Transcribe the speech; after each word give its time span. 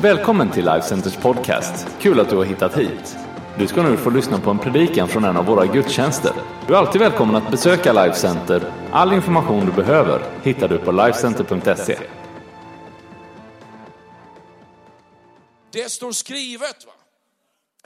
Välkommen 0.00 0.50
till 0.50 0.64
Life 0.64 0.86
Centers 0.86 1.16
podcast. 1.16 1.86
Kul 2.00 2.20
att 2.20 2.30
du 2.30 2.36
har 2.36 2.44
hittat 2.44 2.78
hit. 2.78 3.16
Du 3.58 3.66
ska 3.66 3.82
nu 3.82 3.96
få 3.96 4.10
lyssna 4.10 4.38
på 4.38 4.50
en 4.50 4.58
predikan 4.58 5.08
från 5.08 5.24
en 5.24 5.36
av 5.36 5.46
våra 5.46 5.66
gudstjänster. 5.66 6.32
Du 6.66 6.74
är 6.74 6.78
alltid 6.78 7.00
välkommen 7.00 7.36
att 7.36 7.50
besöka 7.50 7.92
Life 7.92 8.16
Center. 8.16 8.62
All 8.92 9.12
information 9.12 9.66
du 9.66 9.72
behöver 9.72 10.22
hittar 10.42 10.68
du 10.68 10.78
på 10.78 10.92
lifecenter.se. 10.92 11.98
Det 15.72 15.90
står 15.90 16.12
skrivet. 16.12 16.86
va? 16.86 16.92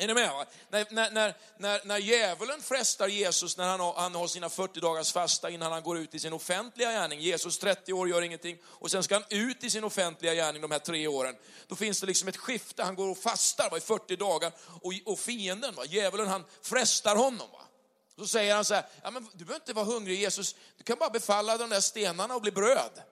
Är 0.01 0.07
ni 0.07 0.15
med? 0.15 0.31
Va? 0.31 0.47
När, 0.71 0.87
när, 0.91 1.11
när, 1.11 1.35
när, 1.59 1.81
när 1.85 1.99
djävulen 1.99 2.63
frestar 2.63 3.09
Jesus 3.09 3.57
när 3.57 3.69
han 3.69 3.81
har, 3.81 3.95
han 3.95 4.15
har 4.15 4.27
sina 4.27 4.49
40 4.49 4.81
dagars 4.81 5.13
fasta 5.13 5.51
innan 5.51 5.73
han 5.73 5.83
går 5.83 5.99
ut 5.99 6.15
i 6.15 6.19
sin 6.19 6.33
offentliga 6.33 6.91
gärning. 6.93 7.21
Jesus 7.21 7.59
30 7.59 7.93
år 7.93 8.09
gör 8.09 8.23
ingenting 8.23 8.59
och 8.65 8.91
sen 8.91 9.03
ska 9.03 9.15
han 9.15 9.25
ut 9.29 9.65
i 9.65 9.71
sin 9.71 9.85
offentliga 9.85 10.35
gärning 10.35 10.63
de 10.63 10.71
här 10.71 10.79
tre 10.79 11.07
åren. 11.07 11.37
Då 11.67 11.77
finns 11.77 12.01
det 12.01 12.07
liksom 12.07 12.29
ett 12.29 12.37
skifte, 12.37 12.83
han 12.83 12.95
går 12.95 13.11
och 13.11 13.19
fastar 13.19 13.71
va, 13.71 13.77
i 13.77 13.81
40 13.81 14.17
dagar 14.17 14.53
och, 14.83 14.93
och 15.05 15.19
fienden, 15.19 15.75
va, 15.75 15.85
djävulen, 15.85 16.29
han 16.29 16.45
frestar 16.63 17.17
honom. 17.17 17.49
Va. 17.53 17.63
Så 18.19 18.27
säger 18.27 18.55
han 18.55 18.65
så 18.65 18.75
här, 18.75 18.87
ja, 19.03 19.11
men 19.11 19.29
du 19.33 19.45
behöver 19.45 19.63
inte 19.63 19.73
vara 19.73 19.85
hungrig 19.85 20.21
Jesus, 20.21 20.57
du 20.77 20.85
kan 20.85 20.99
bara 20.99 21.11
befalla 21.11 21.57
de 21.57 21.71
där 21.71 21.81
stenarna 21.81 22.35
och 22.35 22.43
bli 22.43 22.51
bröd. 22.51 23.03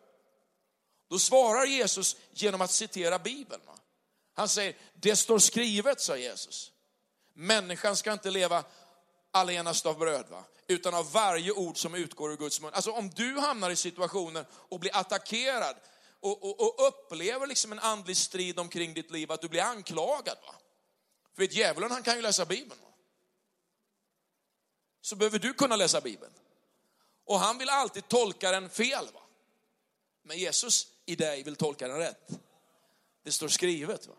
Då 1.10 1.18
svarar 1.18 1.64
Jesus 1.64 2.16
genom 2.30 2.60
att 2.60 2.70
citera 2.70 3.18
Bibeln. 3.18 3.62
Va. 3.66 3.78
Han 4.38 4.48
säger, 4.48 4.76
det 4.94 5.16
står 5.16 5.38
skrivet, 5.38 6.00
sa 6.00 6.16
Jesus. 6.16 6.72
Människan 7.40 7.96
ska 7.96 8.12
inte 8.12 8.30
leva 8.30 8.64
allenast 9.30 9.86
av 9.86 9.98
bröd, 9.98 10.26
va? 10.30 10.44
utan 10.66 10.94
av 10.94 11.12
varje 11.12 11.52
ord 11.52 11.78
som 11.78 11.94
utgår 11.94 12.32
ur 12.32 12.36
Guds 12.36 12.60
mun. 12.60 12.74
Alltså 12.74 12.90
om 12.90 13.10
du 13.10 13.38
hamnar 13.38 13.70
i 13.70 13.76
situationer 13.76 14.46
och 14.52 14.80
blir 14.80 14.96
attackerad 14.96 15.76
och, 16.20 16.44
och, 16.44 16.60
och 16.60 16.88
upplever 16.88 17.46
liksom 17.46 17.72
en 17.72 17.78
andlig 17.78 18.16
strid 18.16 18.58
omkring 18.58 18.94
ditt 18.94 19.10
liv, 19.10 19.32
att 19.32 19.40
du 19.40 19.48
blir 19.48 19.62
anklagad. 19.62 20.38
Va? 20.46 20.54
För 21.34 21.42
vet, 21.42 21.54
djävulen 21.54 21.90
han 21.90 22.02
kan 22.02 22.16
ju 22.16 22.22
läsa 22.22 22.44
Bibeln. 22.44 22.80
Va? 22.82 22.88
Så 25.00 25.16
behöver 25.16 25.38
du 25.38 25.52
kunna 25.52 25.76
läsa 25.76 26.00
Bibeln. 26.00 26.32
Och 27.24 27.38
han 27.38 27.58
vill 27.58 27.68
alltid 27.68 28.08
tolka 28.08 28.50
den 28.50 28.70
fel. 28.70 29.08
Va? 29.14 29.20
Men 30.22 30.38
Jesus 30.38 30.86
i 31.06 31.16
dig 31.16 31.42
vill 31.42 31.56
tolka 31.56 31.88
den 31.88 31.98
rätt. 31.98 32.28
Det 33.24 33.32
står 33.32 33.48
skrivet. 33.48 34.06
Va? 34.06 34.14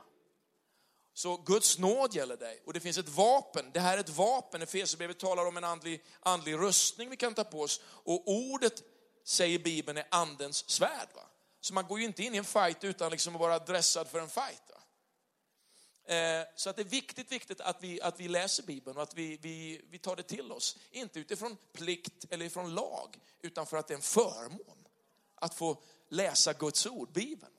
Så 1.20 1.38
Guds 1.38 1.78
nåd 1.78 2.16
gäller 2.16 2.38
dig 2.38 2.62
och 2.66 2.74
det 2.74 2.80
finns 2.80 2.98
ett 2.98 3.10
vapen. 3.10 3.72
Det 3.74 3.80
här 3.80 3.98
är 3.98 4.02
ett 4.02 4.10
vapen. 4.10 4.62
Efesierbrevet 4.62 5.20
talar 5.20 5.46
om 5.46 5.58
en 5.58 5.64
andlig, 5.64 6.04
andlig 6.20 6.54
rustning 6.54 7.10
vi 7.10 7.18
kan 7.18 7.34
ta 7.34 7.44
på 7.44 7.62
oss. 7.62 7.82
Och 7.86 8.28
ordet, 8.28 8.84
säger 9.24 9.60
Bibeln, 9.60 9.98
är 9.98 10.08
andens 10.12 10.70
svärd. 10.70 11.08
Va? 11.16 11.22
Så 11.62 11.74
man 11.74 11.88
går 11.88 12.00
ju 12.00 12.06
inte 12.06 12.24
in 12.24 12.36
i 12.36 12.38
en 12.38 12.46
fight 12.46 12.84
utan 12.84 13.12
liksom 13.12 13.36
att 13.36 13.42
vara 13.42 13.60
dressad 13.60 14.08
för 14.08 14.20
en 14.20 14.30
fight. 14.30 14.64
Va? 14.70 14.82
Eh, 16.16 16.48
så 16.56 16.70
att 16.70 16.76
det 16.76 16.82
är 16.82 16.90
viktigt, 16.90 17.32
viktigt 17.32 17.62
att 17.62 17.84
vi, 17.84 18.02
att 18.02 18.20
vi 18.20 18.28
läser 18.28 18.64
Bibeln 18.64 18.98
och 18.98 19.04
att 19.04 19.14
vi, 19.14 19.38
vi, 19.42 19.82
vi 19.90 20.00
tar 20.00 20.16
det 20.16 20.24
till 20.24 20.52
oss. 20.52 20.78
Inte 20.92 21.20
utifrån 21.20 21.58
plikt 21.74 22.26
eller 22.30 22.46
ifrån 22.46 22.76
lag, 22.76 23.18
utan 23.42 23.66
för 23.66 23.78
att 23.78 23.88
det 23.88 23.94
är 23.94 23.96
en 23.96 24.02
förmån 24.02 24.88
att 25.36 25.56
få 25.56 25.84
läsa 26.10 26.54
Guds 26.54 26.86
ord, 26.86 27.12
Bibeln. 27.12 27.54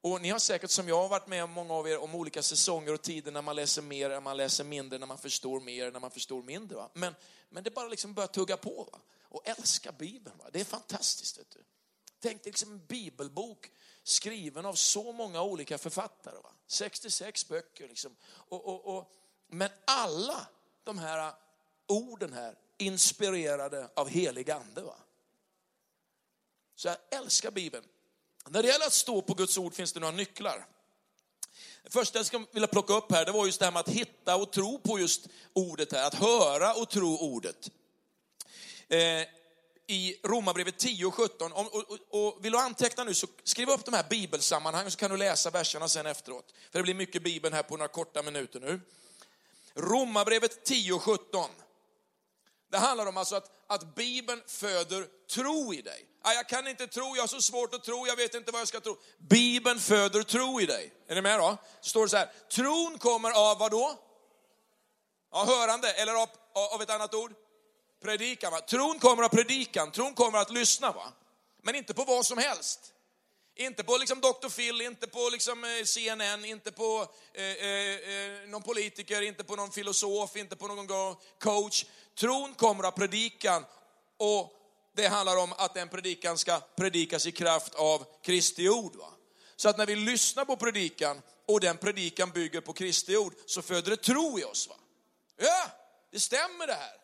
Och 0.00 0.20
ni 0.20 0.30
har 0.30 0.38
säkert 0.38 0.70
som 0.70 0.88
jag 0.88 1.08
varit 1.08 1.26
med 1.26 1.44
om, 1.44 1.50
många 1.50 1.74
av 1.74 1.88
er, 1.88 1.98
om 1.98 2.14
olika 2.14 2.42
säsonger 2.42 2.94
och 2.94 3.02
tider 3.02 3.32
när 3.32 3.42
man 3.42 3.56
läser 3.56 3.82
mer, 3.82 4.08
när 4.08 4.20
man 4.20 4.36
läser 4.36 4.64
mindre, 4.64 4.98
när 4.98 5.06
man 5.06 5.18
förstår 5.18 5.60
mer, 5.60 5.90
när 5.90 6.00
man 6.00 6.10
förstår 6.10 6.42
mindre. 6.42 6.76
Va? 6.76 6.90
Men, 6.92 7.14
men 7.48 7.64
det 7.64 7.70
bara 7.70 7.88
liksom 7.88 8.14
börjar 8.14 8.28
tugga 8.28 8.56
på. 8.56 8.88
Va? 8.92 8.98
Och 9.22 9.48
älska 9.48 9.92
Bibeln. 9.92 10.38
Va? 10.38 10.44
Det 10.52 10.60
är 10.60 10.64
fantastiskt. 10.64 11.38
Vet 11.38 11.50
du. 11.50 11.64
Tänk 12.20 12.42
dig 12.42 12.50
liksom 12.50 12.72
en 12.72 12.86
bibelbok 12.86 13.70
skriven 14.02 14.66
av 14.66 14.74
så 14.74 15.12
många 15.12 15.42
olika 15.42 15.78
författare. 15.78 16.36
Va? 16.42 16.52
66 16.66 17.48
böcker. 17.48 17.88
Liksom. 17.88 18.16
Och, 18.30 18.64
och, 18.66 18.96
och, 18.96 19.12
men 19.46 19.70
alla 19.84 20.46
de 20.84 20.98
här 20.98 21.34
orden 21.86 22.32
här 22.32 22.58
inspirerade 22.78 23.90
av 23.94 24.08
helig 24.08 24.50
ande. 24.50 24.82
Va? 24.82 24.96
Så 26.74 26.88
jag 26.88 26.96
älskar 27.10 27.50
Bibeln. 27.50 27.84
När 28.48 28.62
det 28.62 28.68
gäller 28.68 28.86
att 28.86 28.92
stå 28.92 29.22
på 29.22 29.34
Guds 29.34 29.58
ord 29.58 29.74
finns 29.74 29.92
det 29.92 30.00
några 30.00 30.16
nycklar. 30.16 30.66
Det 31.82 31.90
första 31.90 32.18
jag 32.18 32.26
skulle 32.26 32.46
vilja 32.52 32.66
plocka 32.66 32.92
upp 32.92 33.12
här, 33.12 33.24
det 33.24 33.32
var 33.32 33.46
just 33.46 33.58
det 33.58 33.64
här 33.64 33.72
med 33.72 33.80
att 33.80 33.88
hitta 33.88 34.36
och 34.36 34.52
tro 34.52 34.78
på 34.78 34.98
just 34.98 35.28
ordet 35.52 35.92
här, 35.92 36.06
att 36.06 36.14
höra 36.14 36.74
och 36.74 36.88
tro 36.88 37.16
ordet. 37.16 37.70
Eh, 38.88 38.98
I 39.86 40.20
Romarbrevet 40.22 40.78
10 40.78 41.06
och 41.06 41.14
17, 41.14 41.52
och, 41.52 41.74
och, 41.74 41.98
och, 42.10 42.44
vill 42.44 42.52
du 42.52 42.58
anteckna 42.58 43.04
nu 43.04 43.14
så 43.14 43.26
skriv 43.44 43.70
upp 43.70 43.84
de 43.84 43.94
här 43.94 44.06
bibelsammanhangen 44.10 44.90
så 44.90 44.98
kan 44.98 45.10
du 45.10 45.16
läsa 45.16 45.50
verserna 45.50 45.88
sen 45.88 46.06
efteråt. 46.06 46.54
För 46.70 46.78
det 46.78 46.82
blir 46.82 46.94
mycket 46.94 47.22
bibeln 47.22 47.54
här 47.54 47.62
på 47.62 47.76
några 47.76 47.88
korta 47.88 48.22
minuter 48.22 48.60
nu. 48.60 48.80
Romarbrevet 49.74 50.64
10 50.64 50.92
och 50.92 51.02
17. 51.02 51.50
Det 52.70 52.78
handlar 52.78 53.06
om 53.06 53.16
alltså 53.16 53.36
att, 53.36 53.50
att 53.66 53.94
Bibeln 53.94 54.42
föder 54.46 55.06
tro 55.30 55.74
i 55.74 55.82
dig. 55.82 56.06
Jag 56.22 56.48
kan 56.48 56.68
inte 56.68 56.86
tro, 56.86 57.16
jag 57.16 57.22
har 57.22 57.28
så 57.28 57.42
svårt 57.42 57.74
att 57.74 57.84
tro, 57.84 58.06
jag 58.06 58.16
vet 58.16 58.34
inte 58.34 58.52
vad 58.52 58.60
jag 58.60 58.68
ska 58.68 58.80
tro. 58.80 58.96
Bibeln 59.18 59.80
föder 59.80 60.22
tro 60.22 60.60
i 60.60 60.66
dig. 60.66 60.92
Är 61.06 61.14
ni 61.14 61.20
med 61.20 61.40
då? 61.40 61.56
Står 61.80 62.02
det 62.02 62.08
så 62.08 62.16
här, 62.16 62.32
tron 62.50 62.98
kommer 62.98 63.50
av 63.50 63.58
vad 63.58 63.70
då? 63.70 63.98
Ja, 65.32 65.44
hörande, 65.44 65.92
eller 65.92 66.14
av, 66.14 66.28
av 66.74 66.82
ett 66.82 66.90
annat 66.90 67.14
ord? 67.14 67.32
Predikan. 68.02 68.52
Va? 68.52 68.60
Tron 68.60 68.98
kommer 68.98 69.22
av 69.22 69.28
predikan, 69.28 69.90
tron 69.90 70.14
kommer 70.14 70.38
att 70.38 70.50
lyssna. 70.50 70.92
Va? 70.92 71.12
Men 71.62 71.74
inte 71.74 71.94
på 71.94 72.04
vad 72.04 72.26
som 72.26 72.38
helst. 72.38 72.94
Inte 73.60 73.84
på 73.84 73.96
liksom 73.96 74.20
Dr. 74.20 74.48
Phil, 74.48 74.80
inte 74.80 75.06
på 75.06 75.28
liksom 75.32 75.64
eh, 75.64 75.84
CNN, 75.84 76.44
inte 76.44 76.72
på 76.72 77.06
eh, 77.34 77.44
eh, 77.44 77.94
eh, 77.94 78.48
någon 78.48 78.62
politiker, 78.62 79.22
inte 79.22 79.44
på 79.44 79.56
någon 79.56 79.72
filosof, 79.72 80.36
inte 80.36 80.56
på 80.56 80.68
någon 80.68 81.16
coach. 81.40 81.84
Tron 82.18 82.54
kommer 82.54 82.84
av 82.84 82.90
predikan 82.90 83.64
och 84.16 84.52
det 84.96 85.06
handlar 85.06 85.36
om 85.36 85.52
att 85.52 85.74
den 85.74 85.88
predikan 85.88 86.38
ska 86.38 86.60
predikas 86.76 87.26
i 87.26 87.32
kraft 87.32 87.74
av 87.74 88.04
Kristi 88.22 88.68
ord. 88.68 88.96
Va? 88.96 89.12
Så 89.56 89.68
att 89.68 89.78
när 89.78 89.86
vi 89.86 89.96
lyssnar 89.96 90.44
på 90.44 90.56
predikan 90.56 91.22
och 91.46 91.60
den 91.60 91.76
predikan 91.76 92.30
bygger 92.30 92.60
på 92.60 92.72
Kristi 92.72 93.16
ord 93.16 93.34
så 93.46 93.62
föder 93.62 93.90
det 93.90 93.96
tro 93.96 94.38
i 94.38 94.44
oss. 94.44 94.68
Va? 94.68 94.76
Ja, 95.36 95.70
det 96.12 96.20
stämmer 96.20 96.66
det 96.66 96.74
här. 96.74 96.96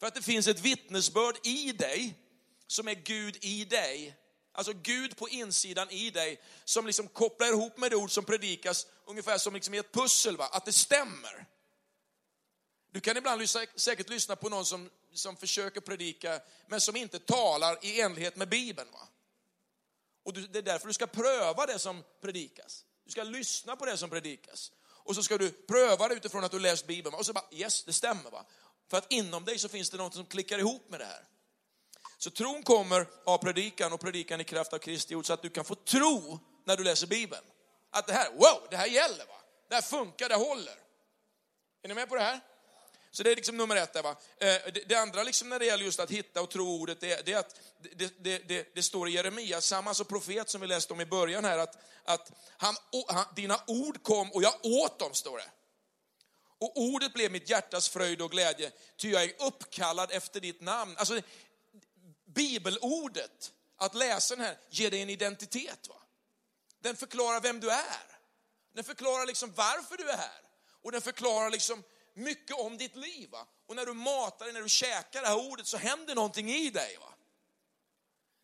För 0.00 0.06
att 0.06 0.14
det 0.14 0.22
finns 0.22 0.46
ett 0.46 0.60
vittnesbörd 0.60 1.46
i 1.46 1.72
dig 1.72 2.14
som 2.66 2.88
är 2.88 2.94
Gud 2.94 3.38
i 3.40 3.64
dig. 3.64 4.16
Alltså 4.60 4.72
Gud 4.82 5.16
på 5.16 5.28
insidan 5.28 5.90
i 5.90 6.10
dig 6.10 6.40
som 6.64 6.86
liksom 6.86 7.08
kopplar 7.08 7.48
ihop 7.48 7.76
med 7.76 7.90
det 7.90 7.96
ord 7.96 8.10
som 8.10 8.24
predikas 8.24 8.86
ungefär 9.04 9.38
som 9.38 9.54
liksom 9.54 9.74
i 9.74 9.78
ett 9.78 9.92
pussel, 9.92 10.36
va? 10.36 10.48
att 10.52 10.64
det 10.64 10.72
stämmer. 10.72 11.46
Du 12.90 13.00
kan 13.00 13.16
ibland 13.16 13.50
säkert 13.76 14.08
lyssna 14.08 14.36
på 14.36 14.48
någon 14.48 14.66
som, 14.66 14.90
som 15.14 15.36
försöker 15.36 15.80
predika, 15.80 16.40
men 16.66 16.80
som 16.80 16.96
inte 16.96 17.18
talar 17.18 17.84
i 17.84 18.00
enlighet 18.00 18.36
med 18.36 18.48
Bibeln. 18.48 18.88
Va? 18.92 19.08
Och 20.22 20.32
det 20.32 20.58
är 20.58 20.62
därför 20.62 20.86
du 20.86 20.92
ska 20.92 21.06
pröva 21.06 21.66
det 21.66 21.78
som 21.78 22.04
predikas. 22.20 22.84
Du 23.04 23.10
ska 23.10 23.22
lyssna 23.22 23.76
på 23.76 23.86
det 23.86 23.96
som 23.96 24.10
predikas. 24.10 24.72
Och 24.82 25.14
så 25.14 25.22
ska 25.22 25.38
du 25.38 25.50
pröva 25.50 26.08
det 26.08 26.14
utifrån 26.14 26.44
att 26.44 26.52
du 26.52 26.58
läst 26.58 26.86
Bibeln. 26.86 27.14
Och 27.14 27.26
så 27.26 27.32
bara, 27.32 27.48
yes, 27.52 27.84
det 27.84 27.92
stämmer. 27.92 28.30
va. 28.30 28.46
För 28.88 28.98
att 28.98 29.12
inom 29.12 29.44
dig 29.44 29.58
så 29.58 29.68
finns 29.68 29.90
det 29.90 29.96
något 29.96 30.14
som 30.14 30.26
klickar 30.26 30.58
ihop 30.58 30.90
med 30.90 31.00
det 31.00 31.06
här. 31.06 31.24
Så 32.22 32.30
tron 32.30 32.62
kommer 32.62 33.06
av 33.24 33.38
predikan 33.38 33.92
och 33.92 34.00
predikan 34.00 34.40
i 34.40 34.44
kraft 34.44 34.72
av 34.72 34.78
Kristi 34.78 35.14
ord 35.14 35.26
så 35.26 35.32
att 35.32 35.42
du 35.42 35.50
kan 35.50 35.64
få 35.64 35.74
tro 35.74 36.38
när 36.64 36.76
du 36.76 36.84
läser 36.84 37.06
Bibeln. 37.06 37.42
Att 37.90 38.06
det 38.06 38.12
här, 38.12 38.30
wow, 38.30 38.66
det 38.70 38.76
här 38.76 38.86
gäller. 38.86 39.26
va. 39.26 39.40
Det 39.68 39.74
här 39.74 39.82
funkar, 39.82 40.28
det 40.28 40.34
håller. 40.34 40.74
Är 41.82 41.88
ni 41.88 41.94
med 41.94 42.08
på 42.08 42.14
det 42.14 42.22
här? 42.22 42.40
Så 43.10 43.22
det 43.22 43.30
är 43.30 43.36
liksom 43.36 43.56
nummer 43.56 43.76
ett. 43.76 43.92
Där, 43.92 44.02
va? 44.02 44.16
Eh, 44.38 44.56
det, 44.86 44.94
andra 44.94 45.22
liksom 45.22 45.48
när 45.48 45.58
det 45.58 45.64
gäller 45.64 45.84
just 45.84 46.00
att 46.00 46.10
hitta 46.10 46.42
och 46.42 46.50
tro 46.50 46.80
ordet, 46.80 47.00
det, 47.00 47.26
det 47.26 47.32
är 47.32 47.38
att 47.38 47.60
det, 47.96 48.24
det, 48.24 48.38
det, 48.48 48.74
det 48.74 48.82
står 48.82 49.08
i 49.08 49.12
Jeremia, 49.12 49.60
samma 49.60 49.94
som 49.94 50.06
profet 50.06 50.50
som 50.50 50.60
vi 50.60 50.66
läste 50.66 50.92
om 50.92 51.00
i 51.00 51.06
början 51.06 51.44
här, 51.44 51.58
att, 51.58 51.78
att 52.04 52.32
han, 52.56 52.74
han, 53.08 53.24
dina 53.36 53.60
ord 53.66 54.02
kom 54.02 54.32
och 54.32 54.42
jag 54.42 54.54
åt 54.62 54.98
dem, 54.98 55.14
står 55.14 55.36
det. 55.38 55.50
Och 56.58 56.72
ordet 56.76 57.12
blev 57.12 57.32
mitt 57.32 57.50
hjärtas 57.50 57.88
fröjd 57.88 58.22
och 58.22 58.30
glädje, 58.30 58.70
ty 58.96 59.10
jag 59.10 59.24
är 59.24 59.32
uppkallad 59.38 60.10
efter 60.12 60.40
ditt 60.40 60.60
namn. 60.60 60.94
Alltså, 60.96 61.20
bibelordet, 62.34 63.52
att 63.76 63.94
läsa 63.94 64.36
den 64.36 64.44
här, 64.44 64.58
ger 64.70 64.90
dig 64.90 65.02
en 65.02 65.10
identitet. 65.10 65.88
Va? 65.88 65.96
Den 66.80 66.96
förklarar 66.96 67.40
vem 67.40 67.60
du 67.60 67.70
är. 67.70 68.18
Den 68.74 68.84
förklarar 68.84 69.26
liksom 69.26 69.52
varför 69.56 69.96
du 69.96 70.10
är 70.10 70.16
här. 70.16 70.40
Och 70.82 70.92
den 70.92 71.02
förklarar 71.02 71.50
liksom 71.50 71.82
mycket 72.14 72.56
om 72.56 72.78
ditt 72.78 72.96
liv. 72.96 73.30
Va? 73.30 73.46
Och 73.66 73.76
när 73.76 73.86
du 73.86 73.92
matar 73.92 74.44
dig, 74.44 74.54
när 74.54 74.62
du 74.62 74.68
käkar 74.68 75.22
det 75.22 75.28
här 75.28 75.50
ordet 75.50 75.66
så 75.66 75.76
händer 75.76 76.14
någonting 76.14 76.50
i 76.50 76.70
dig. 76.70 76.96
Va? 77.00 77.12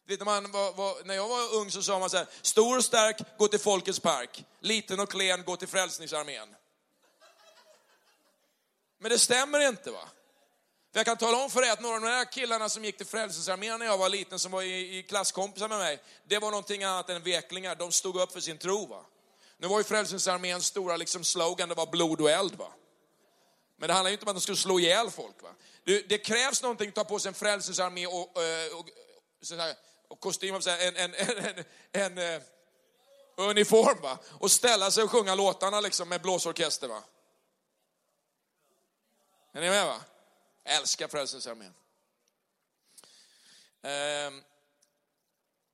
Vet 0.07 0.25
man, 0.25 0.53
var, 0.53 0.73
var, 0.73 1.05
när 1.05 1.15
jag 1.15 1.29
var 1.29 1.55
ung 1.55 1.71
så 1.71 1.83
sa 1.83 1.99
man 1.99 2.11
så 2.11 2.17
här, 2.17 2.27
stor 2.43 2.77
och 2.77 2.85
stark, 2.85 3.39
gå 3.39 3.49
till 3.49 3.61
Folkets 3.61 4.01
park. 4.01 4.45
Liten 4.61 5.01
och 5.01 5.11
klen, 5.11 5.45
gå 5.45 5.57
till 5.57 5.69
Frälsningsarmén. 5.69 6.57
Men 8.99 9.11
det 9.11 9.19
stämmer 9.19 9.69
inte 9.69 9.91
va? 9.91 10.09
För 10.97 11.01
jag 11.01 11.07
kan 11.07 11.17
tala 11.17 11.45
om 11.45 11.51
för 11.51 11.61
dig 11.61 11.71
att 11.71 11.81
några 11.81 11.97
av 11.97 12.01
de 12.01 12.09
här 12.09 12.25
killarna 12.25 12.69
som 12.69 12.85
gick 12.85 12.97
till 12.97 13.07
Frälsningsarmén 13.07 13.79
när 13.79 13.87
jag 13.87 13.99
var 13.99 14.09
liten, 14.09 14.39
som 14.39 14.53
var 14.53 14.63
i, 14.63 14.99
i 14.99 15.03
klasskompisar 15.03 15.69
med 15.69 15.79
mig, 15.79 16.03
det 16.25 16.39
var 16.39 16.51
någonting 16.51 16.85
annat 16.85 17.11
än 17.11 17.23
veklingar. 17.23 17.75
De 17.75 17.93
stod 17.93 18.17
upp 18.17 18.33
för 18.33 18.41
sin 18.41 18.59
tro. 18.59 18.87
Va? 18.87 19.05
Nu 19.59 19.69
var 19.69 19.79
ju 19.79 19.85
Frälsningsarméns 19.85 20.67
stora 20.67 20.97
liksom 20.97 21.25
slogan, 21.25 21.69
det 21.69 21.75
var 21.75 21.87
blod 21.87 22.21
och 22.21 22.31
eld. 22.31 22.55
Va? 22.55 22.73
Men 23.77 23.89
det 23.89 23.95
handlar 23.95 24.11
ju 24.11 24.13
inte 24.13 24.25
om 24.25 24.29
att 24.29 24.37
de 24.37 24.41
skulle 24.41 24.57
slå 24.57 24.81
ihjäl 24.81 25.11
folk. 25.11 25.43
Va? 25.43 25.49
Det, 25.85 26.09
det 26.09 26.19
krävs 26.19 26.63
någonting 26.63 26.89
att 26.89 26.95
ta 26.95 27.05
på 27.05 27.19
sig 27.19 27.29
en 27.29 27.35
frälsningsarmé 27.35 28.07
och, 28.07 28.15
och, 28.15 28.43
och, 28.79 28.89
och 30.09 30.21
kostym, 30.21 30.55
en, 30.55 30.97
en, 30.97 30.97
en, 30.97 31.15
en, 31.15 31.65
en, 31.93 32.19
en 32.19 32.35
eh, 32.35 32.43
uniform 33.37 33.99
va? 34.03 34.19
och 34.33 34.51
ställa 34.51 34.91
sig 34.91 35.05
och 35.05 35.11
sjunga 35.11 35.35
låtarna 35.35 35.81
liksom 35.81 36.09
med 36.09 36.23
blåsorkester. 36.23 36.89
Va? 36.89 37.03
Är 39.53 39.61
ni 39.61 39.71
med? 39.71 39.87
va? 39.87 40.01
Jag 40.67 40.77
älskar 40.77 41.09
Frälsningsarmén. 41.09 41.75
Ehm, 43.83 44.43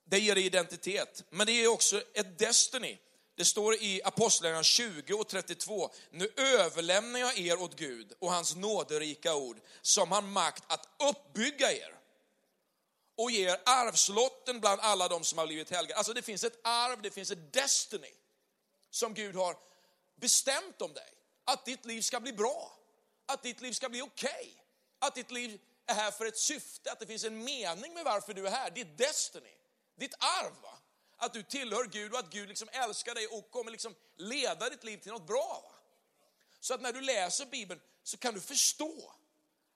det 0.04 0.18
ger 0.18 0.38
identitet, 0.38 1.24
men 1.30 1.46
det 1.46 1.52
ger 1.52 1.68
också 1.68 2.02
ett 2.14 2.38
destiny. 2.38 2.98
Det 3.34 3.44
står 3.44 3.74
i 3.74 4.00
Apostlagärningarna 4.04 4.62
20 4.62 5.14
och 5.14 5.28
32. 5.28 5.90
Nu 6.10 6.32
överlämnar 6.36 7.20
jag 7.20 7.38
er 7.38 7.62
åt 7.62 7.76
Gud 7.76 8.12
och 8.18 8.32
hans 8.32 8.56
nåderika 8.56 9.34
ord 9.34 9.60
som 9.82 10.12
har 10.12 10.22
makt 10.22 10.64
att 10.66 10.88
uppbygga 11.10 11.72
er 11.72 11.98
och 13.16 13.30
ge 13.30 13.50
er 13.50 13.60
arvslotten 13.64 14.60
bland 14.60 14.80
alla 14.80 15.08
de 15.08 15.24
som 15.24 15.38
har 15.38 15.46
blivit 15.46 15.70
helgade. 15.70 15.98
Alltså 15.98 16.12
det 16.12 16.22
finns 16.22 16.44
ett 16.44 16.60
arv, 16.64 17.02
det 17.02 17.10
finns 17.10 17.30
ett 17.30 17.52
destiny 17.52 18.14
som 18.90 19.14
Gud 19.14 19.36
har 19.36 19.56
bestämt 20.16 20.82
om 20.82 20.92
dig. 20.92 21.12
Att 21.44 21.64
ditt 21.64 21.84
liv 21.84 22.02
ska 22.02 22.20
bli 22.20 22.32
bra, 22.32 22.78
att 23.26 23.42
ditt 23.42 23.60
liv 23.60 23.72
ska 23.72 23.88
bli 23.88 24.02
okej, 24.02 24.30
okay 24.30 24.62
att 25.06 25.14
ditt 25.14 25.31
liv 25.31 25.60
är 25.87 25.94
här 25.94 26.10
för 26.10 26.26
ett 26.26 26.38
syfte, 26.38 26.93
att 26.93 27.00
det 27.00 27.06
finns 27.06 27.25
en 27.25 27.44
mening 27.44 27.94
med 27.94 28.04
varför 28.04 28.34
du 28.34 28.46
är 28.46 28.50
här. 28.50 28.70
Ditt 28.70 28.99
destiny, 28.99 29.54
ditt 29.96 30.14
arv. 30.14 30.52
Va? 30.62 30.78
att 31.22 31.32
du 31.32 31.43
tillhör 31.43 31.84
Gud 31.84 32.12
och 32.12 32.19
att 32.19 32.31
Gud 32.31 32.49
liksom 32.49 32.69
älskar 32.72 33.14
dig 33.14 33.26
och 33.26 33.50
kommer 33.50 33.70
liksom 33.70 33.94
leda 34.16 34.70
ditt 34.70 34.84
liv 34.84 34.99
till 34.99 35.12
något 35.12 35.26
bra. 35.26 35.60
Va? 35.64 35.75
Så 36.60 36.75
att 36.75 36.81
när 36.81 36.93
du 36.93 37.00
läser 37.00 37.46
Bibeln 37.46 37.81
så 38.02 38.16
kan 38.16 38.34
du 38.34 38.40
förstå 38.40 39.14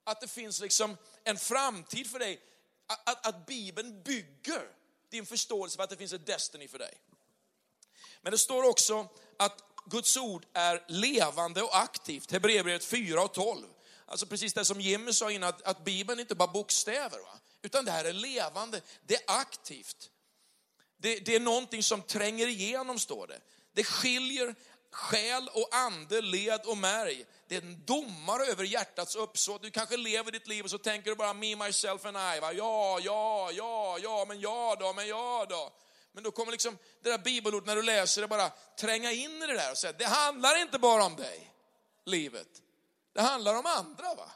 att 0.05 0.20
det 0.20 0.28
finns 0.28 0.61
liksom 0.61 0.96
en 1.25 1.38
framtid 1.38 2.11
för 2.11 2.19
dig. 2.19 2.40
Att, 2.87 3.08
att, 3.08 3.26
att 3.26 3.46
Bibeln 3.46 4.02
bygger 4.02 4.69
din 5.11 5.26
förståelse 5.26 5.76
för 5.76 5.84
att 5.84 5.90
det 5.90 5.96
finns 5.96 6.12
ett 6.12 6.26
destiny 6.26 6.69
för 6.69 6.78
dig. 6.78 6.94
Men 8.20 8.32
det 8.32 8.38
står 8.38 8.69
också 8.69 9.08
att 9.37 9.62
Guds 9.87 10.17
ord 10.17 10.46
är 10.52 10.84
levande 10.88 11.62
och 11.62 11.78
aktivt. 11.78 12.32
Hebreerbrevet 12.32 12.84
4 12.84 13.23
och 13.23 13.34
12. 13.34 13.67
Alltså 14.06 14.26
precis 14.26 14.55
det 14.55 14.64
som 14.64 14.81
Jimmy 14.81 15.12
sa 15.12 15.31
innan, 15.31 15.49
att, 15.49 15.62
att 15.62 15.85
Bibeln 15.85 16.20
inte 16.20 16.35
bara 16.35 16.53
bokstäver, 16.53 17.19
va? 17.19 17.38
utan 17.62 17.85
det 17.85 17.91
här 17.91 18.05
är 18.05 18.12
levande, 18.12 18.81
det 19.06 19.14
är 19.14 19.23
aktivt. 19.26 20.11
Det, 20.97 21.19
det 21.19 21.35
är 21.35 21.41
någonting 21.41 21.82
som 21.82 22.03
tränger 22.03 22.47
igenom, 22.47 22.99
står 22.99 23.26
det. 23.26 23.41
Det 23.73 23.85
skiljer 23.85 24.55
själ 24.91 25.49
och 25.53 25.69
ande, 25.75 26.20
led 26.20 26.61
och 26.64 26.76
märg. 26.76 27.25
Det 27.49 27.56
är 27.56 27.62
en 27.62 27.85
domare 27.85 28.47
över 28.47 28.64
hjärtats 28.64 29.17
uppsåt. 29.17 29.62
Du 29.62 29.70
kanske 29.70 29.97
lever 29.97 30.32
ditt 30.32 30.47
liv 30.47 30.64
och 30.64 30.70
så 30.70 30.79
tänker 30.79 31.11
du 31.11 31.17
bara 31.17 31.35
me, 31.35 31.56
myself 31.56 32.06
and 32.06 32.17
I. 32.17 32.41
Va? 32.41 32.52
Ja, 32.52 32.99
ja, 33.00 33.50
ja, 33.52 33.99
ja, 34.02 34.25
men 34.29 34.41
ja 34.41 34.76
då, 34.81 34.93
men 34.93 35.09
ja 35.09 35.47
då. 35.49 35.73
Men 36.12 36.23
då 36.23 36.31
kommer 36.31 36.52
liksom 36.52 36.79
det 37.02 37.11
där 37.11 37.19
bibelordet 37.19 37.67
när 37.67 37.76
du 37.76 37.82
läser 37.82 38.23
det 38.23 38.29
bara 38.29 38.50
tränga 38.81 39.12
in 39.12 39.43
i 39.43 39.47
det 39.47 39.55
där 39.55 39.70
och 39.70 39.79
säga, 39.79 39.93
det 39.93 40.05
handlar 40.05 40.62
inte 40.62 40.79
bara 40.79 41.05
om 41.05 41.17
dig, 41.17 41.52
livet. 42.05 42.62
Det 43.16 43.22
handlar 43.22 43.54
om 43.54 43.66
andra. 43.66 44.14
va? 44.14 44.30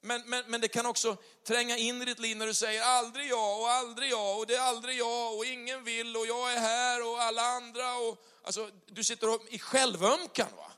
Men, 0.00 0.22
men, 0.26 0.44
men 0.46 0.60
det 0.60 0.68
kan 0.68 0.86
också 0.86 1.16
tränga 1.44 1.76
in 1.76 2.02
i 2.02 2.04
ditt 2.04 2.18
liv 2.18 2.36
när 2.36 2.46
du 2.46 2.54
säger 2.54 2.82
aldrig 2.82 3.28
jag 3.28 3.60
och 3.60 3.70
aldrig 3.70 4.10
jag 4.10 4.38
och 4.38 4.46
det 4.46 4.54
är 4.54 4.60
aldrig 4.60 4.98
jag 4.98 5.36
och 5.36 5.44
ingen 5.44 5.84
vill 5.84 6.16
och 6.16 6.26
jag 6.26 6.52
är 6.52 6.58
här 6.58 7.06
och 7.06 7.22
alla 7.22 7.42
andra. 7.42 7.96
Och, 7.96 8.24
alltså, 8.42 8.70
du 8.86 9.04
sitter 9.04 9.34
och, 9.34 9.46
i 9.48 9.58
självömkan. 9.58 10.48
Va? 10.56 10.72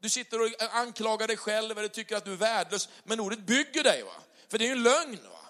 Du 0.00 0.10
sitter 0.10 0.40
och 0.40 0.48
anklagar 0.58 1.26
dig 1.26 1.36
själv 1.36 1.78
eller 1.78 1.88
tycker 1.88 2.16
att 2.16 2.24
du 2.24 2.32
är 2.32 2.36
värdelös. 2.36 2.88
Men 3.04 3.20
ordet 3.20 3.38
bygger 3.38 3.82
dig. 3.82 4.02
Va? 4.02 4.14
För 4.48 4.58
det 4.58 4.64
är 4.64 4.66
ju 4.66 4.72
en 4.72 4.82
lögn. 4.82 5.18
Va? 5.32 5.48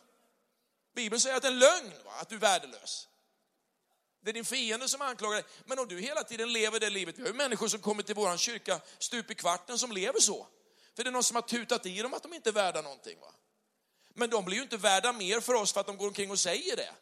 Bibeln 0.94 1.20
säger 1.20 1.36
att 1.36 1.42
det 1.42 1.48
är 1.48 1.52
en 1.52 1.58
lögn, 1.58 1.92
va? 2.04 2.12
att 2.20 2.28
du 2.28 2.34
är 2.34 2.40
värdelös. 2.40 3.08
Det 4.22 4.30
är 4.30 4.34
din 4.34 4.44
fiende 4.44 4.88
som 4.88 5.02
anklagar 5.02 5.34
dig. 5.34 5.44
Men 5.64 5.78
om 5.78 5.88
du 5.88 6.00
hela 6.00 6.24
tiden 6.24 6.52
lever 6.52 6.80
det 6.80 6.90
livet, 6.90 7.18
vi 7.18 7.22
har 7.22 7.28
ju 7.28 7.34
människor 7.34 7.68
som 7.68 7.80
kommer 7.80 8.02
till 8.02 8.14
vår 8.14 8.36
kyrka 8.36 8.80
stup 8.98 9.30
i 9.30 9.34
kvarten 9.34 9.78
som 9.78 9.92
lever 9.92 10.20
så. 10.20 10.46
För 10.96 11.04
det 11.04 11.10
är 11.10 11.12
någon 11.12 11.24
som 11.24 11.34
har 11.34 11.42
tutat 11.42 11.86
i 11.86 12.02
dem 12.02 12.14
att 12.14 12.22
de 12.22 12.32
inte 12.32 12.50
är 12.50 12.52
värda 12.52 12.82
någonting. 12.82 13.20
Va? 13.20 13.32
Men 14.14 14.30
de 14.30 14.44
blir 14.44 14.56
ju 14.56 14.62
inte 14.62 14.76
värda 14.76 15.12
mer 15.12 15.40
för 15.40 15.54
oss 15.54 15.72
för 15.72 15.80
att 15.80 15.86
de 15.86 15.96
går 15.96 16.06
omkring 16.06 16.30
och 16.30 16.40
säger 16.40 16.76
det. 16.76 16.94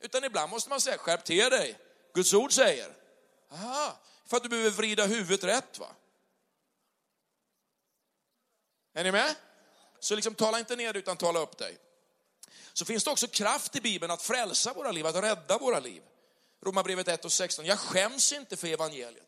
Utan 0.00 0.24
ibland 0.24 0.50
måste 0.50 0.70
man 0.70 0.80
säga, 0.80 0.98
skärp 0.98 1.24
till 1.24 1.50
dig. 1.50 1.78
Guds 2.14 2.34
ord 2.34 2.52
säger. 2.52 2.94
Aha, 3.50 3.98
för 4.26 4.36
att 4.36 4.42
du 4.42 4.48
behöver 4.48 4.70
vrida 4.70 5.06
huvudet 5.06 5.44
rätt. 5.44 5.78
va? 5.78 5.88
Är 8.92 9.04
ni 9.04 9.12
med? 9.12 9.34
Så 10.00 10.14
liksom 10.14 10.34
tala 10.34 10.58
inte 10.58 10.76
ner 10.76 10.96
utan 10.96 11.16
tala 11.16 11.38
upp 11.38 11.58
dig. 11.58 11.78
Så 12.72 12.84
finns 12.84 13.04
det 13.04 13.10
också 13.10 13.26
kraft 13.26 13.76
i 13.76 13.80
Bibeln 13.80 14.10
att 14.10 14.22
frälsa 14.22 14.72
våra 14.72 14.92
liv, 14.92 15.06
att 15.06 15.16
rädda 15.16 15.58
våra 15.58 15.80
liv. 15.80 16.02
Romarbrevet 16.60 17.08
1 17.08 17.24
och 17.24 17.32
16. 17.32 17.66
Jag 17.66 17.78
skäms 17.78 18.32
inte 18.32 18.56
för 18.56 18.68
evangeliet. 18.68 19.27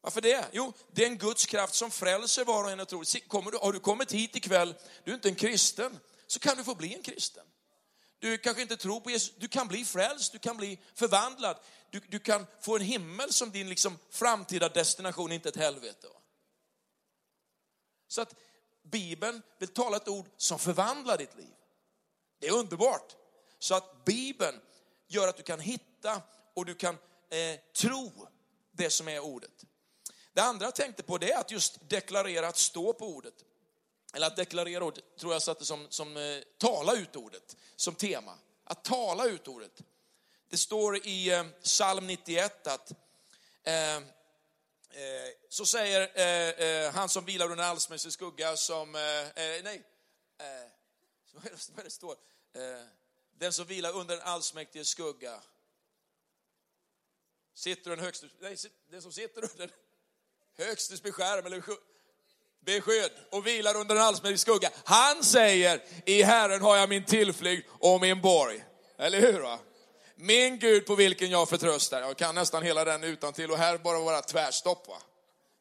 Varför 0.00 0.20
det? 0.20 0.48
Jo, 0.52 0.72
det 0.92 1.02
är 1.02 1.06
en 1.06 1.18
Guds 1.18 1.46
kraft 1.46 1.74
som 1.74 1.90
frälser 1.90 2.44
var 2.44 2.64
och 2.64 2.70
en 2.70 2.80
och 2.80 2.88
tror. 2.88 3.28
Kommer 3.28 3.50
du, 3.50 3.58
har 3.58 3.72
du 3.72 3.80
kommit 3.80 4.12
hit 4.12 4.36
ikväll, 4.36 4.74
du 5.04 5.10
är 5.10 5.14
inte 5.14 5.28
en 5.28 5.34
kristen, 5.34 5.98
så 6.26 6.38
kan 6.38 6.56
du 6.56 6.64
få 6.64 6.74
bli 6.74 6.94
en 6.94 7.02
kristen. 7.02 7.46
Du 8.18 8.38
kanske 8.38 8.62
inte 8.62 8.76
tror 8.76 9.00
på 9.00 9.10
Jesus, 9.10 9.34
du 9.36 9.48
kan 9.48 9.68
bli 9.68 9.84
frälst, 9.84 10.32
du 10.32 10.38
kan 10.38 10.56
bli 10.56 10.78
förvandlad. 10.94 11.56
Du, 11.90 12.00
du 12.08 12.18
kan 12.18 12.46
få 12.60 12.76
en 12.76 12.82
himmel 12.82 13.32
som 13.32 13.50
din 13.50 13.68
liksom 13.68 13.98
framtida 14.10 14.68
destination, 14.68 15.32
inte 15.32 15.48
ett 15.48 15.56
helvete. 15.56 16.08
Så 18.08 18.20
att 18.20 18.34
Bibeln 18.82 19.42
vill 19.58 19.68
tala 19.68 19.96
ett 19.96 20.08
ord 20.08 20.26
som 20.36 20.58
förvandlar 20.58 21.18
ditt 21.18 21.36
liv. 21.36 21.54
Det 22.38 22.46
är 22.46 22.52
underbart. 22.52 23.16
Så 23.58 23.74
att 23.74 24.04
Bibeln 24.04 24.60
gör 25.08 25.28
att 25.28 25.36
du 25.36 25.42
kan 25.42 25.60
hitta 25.60 26.22
och 26.54 26.66
du 26.66 26.74
kan 26.74 26.94
eh, 27.30 27.60
tro 27.76 28.28
det 28.72 28.90
som 28.90 29.08
är 29.08 29.20
ordet. 29.20 29.64
Det 30.38 30.42
andra 30.42 30.66
jag 30.66 30.74
tänkte 30.74 31.02
på 31.02 31.18
det 31.18 31.32
är 31.32 31.38
att 31.40 31.50
just 31.50 31.88
deklarera, 31.88 32.48
att 32.48 32.56
stå 32.56 32.92
på 32.92 33.06
ordet. 33.06 33.34
Eller 34.14 34.26
att 34.26 34.36
deklarera 34.36 34.84
ordet, 34.84 35.16
tror 35.16 35.32
jag 35.32 35.42
satte 35.42 35.64
som, 35.64 35.86
som 35.90 36.16
eh, 36.16 36.42
tala 36.58 36.94
ut 36.94 37.16
ordet, 37.16 37.56
som 37.76 37.94
tema. 37.94 38.38
Att 38.64 38.84
tala 38.84 39.26
ut 39.26 39.48
ordet. 39.48 39.82
Det 40.48 40.56
står 40.56 41.06
i 41.06 41.30
eh, 41.30 41.44
psalm 41.62 42.06
91 42.06 42.66
att 42.66 42.92
eh, 43.62 43.96
eh, 43.96 44.02
så 45.48 45.66
säger 45.66 46.10
eh, 46.14 46.66
eh, 46.66 46.92
han 46.92 47.08
som 47.08 47.24
vilar 47.24 47.50
under 47.50 47.64
allsmäktiges 47.64 48.14
skugga 48.14 48.56
som, 48.56 48.94
eh, 48.94 49.02
eh, 49.02 49.62
nej, 49.62 49.82
eh, 50.38 50.70
vad 51.32 51.78
är 51.78 51.84
det 51.84 51.90
står? 51.90 52.16
den 53.38 53.52
som 53.52 53.66
vilar 53.66 53.92
under 53.92 54.16
en 54.16 54.22
allsmäktiges 54.22 54.88
skugga 54.88 55.40
sitter 57.54 57.90
den 57.90 58.00
högst... 58.00 58.24
nej, 58.40 58.56
den 58.88 59.02
som 59.02 59.12
sitter 59.12 59.50
under 59.52 59.70
högstes 60.58 61.02
beskärm 61.02 61.46
eller 61.46 61.62
beskydd 62.60 63.12
och 63.30 63.46
vilar 63.46 63.76
under 63.76 63.96
en 63.96 64.02
allsmäktig 64.02 64.40
skugga. 64.40 64.70
Han 64.84 65.24
säger, 65.24 65.82
i 66.06 66.22
Herren 66.22 66.62
har 66.62 66.76
jag 66.76 66.88
min 66.88 67.04
tillflykt 67.04 67.68
och 67.78 68.00
min 68.00 68.20
borg. 68.20 68.64
Eller 68.98 69.20
hur? 69.20 69.40
Va? 69.40 69.58
Min 70.14 70.58
Gud 70.58 70.86
på 70.86 70.94
vilken 70.94 71.30
jag 71.30 71.48
förtröstar. 71.48 72.00
Jag 72.00 72.16
kan 72.16 72.34
nästan 72.34 72.62
hela 72.62 72.84
den 72.84 73.04
utan 73.04 73.32
till 73.32 73.50
och 73.50 73.58
här 73.58 73.78
bara 73.78 73.98
vara 73.98 74.20
tvärstopp. 74.20 74.88
Va? 74.88 75.02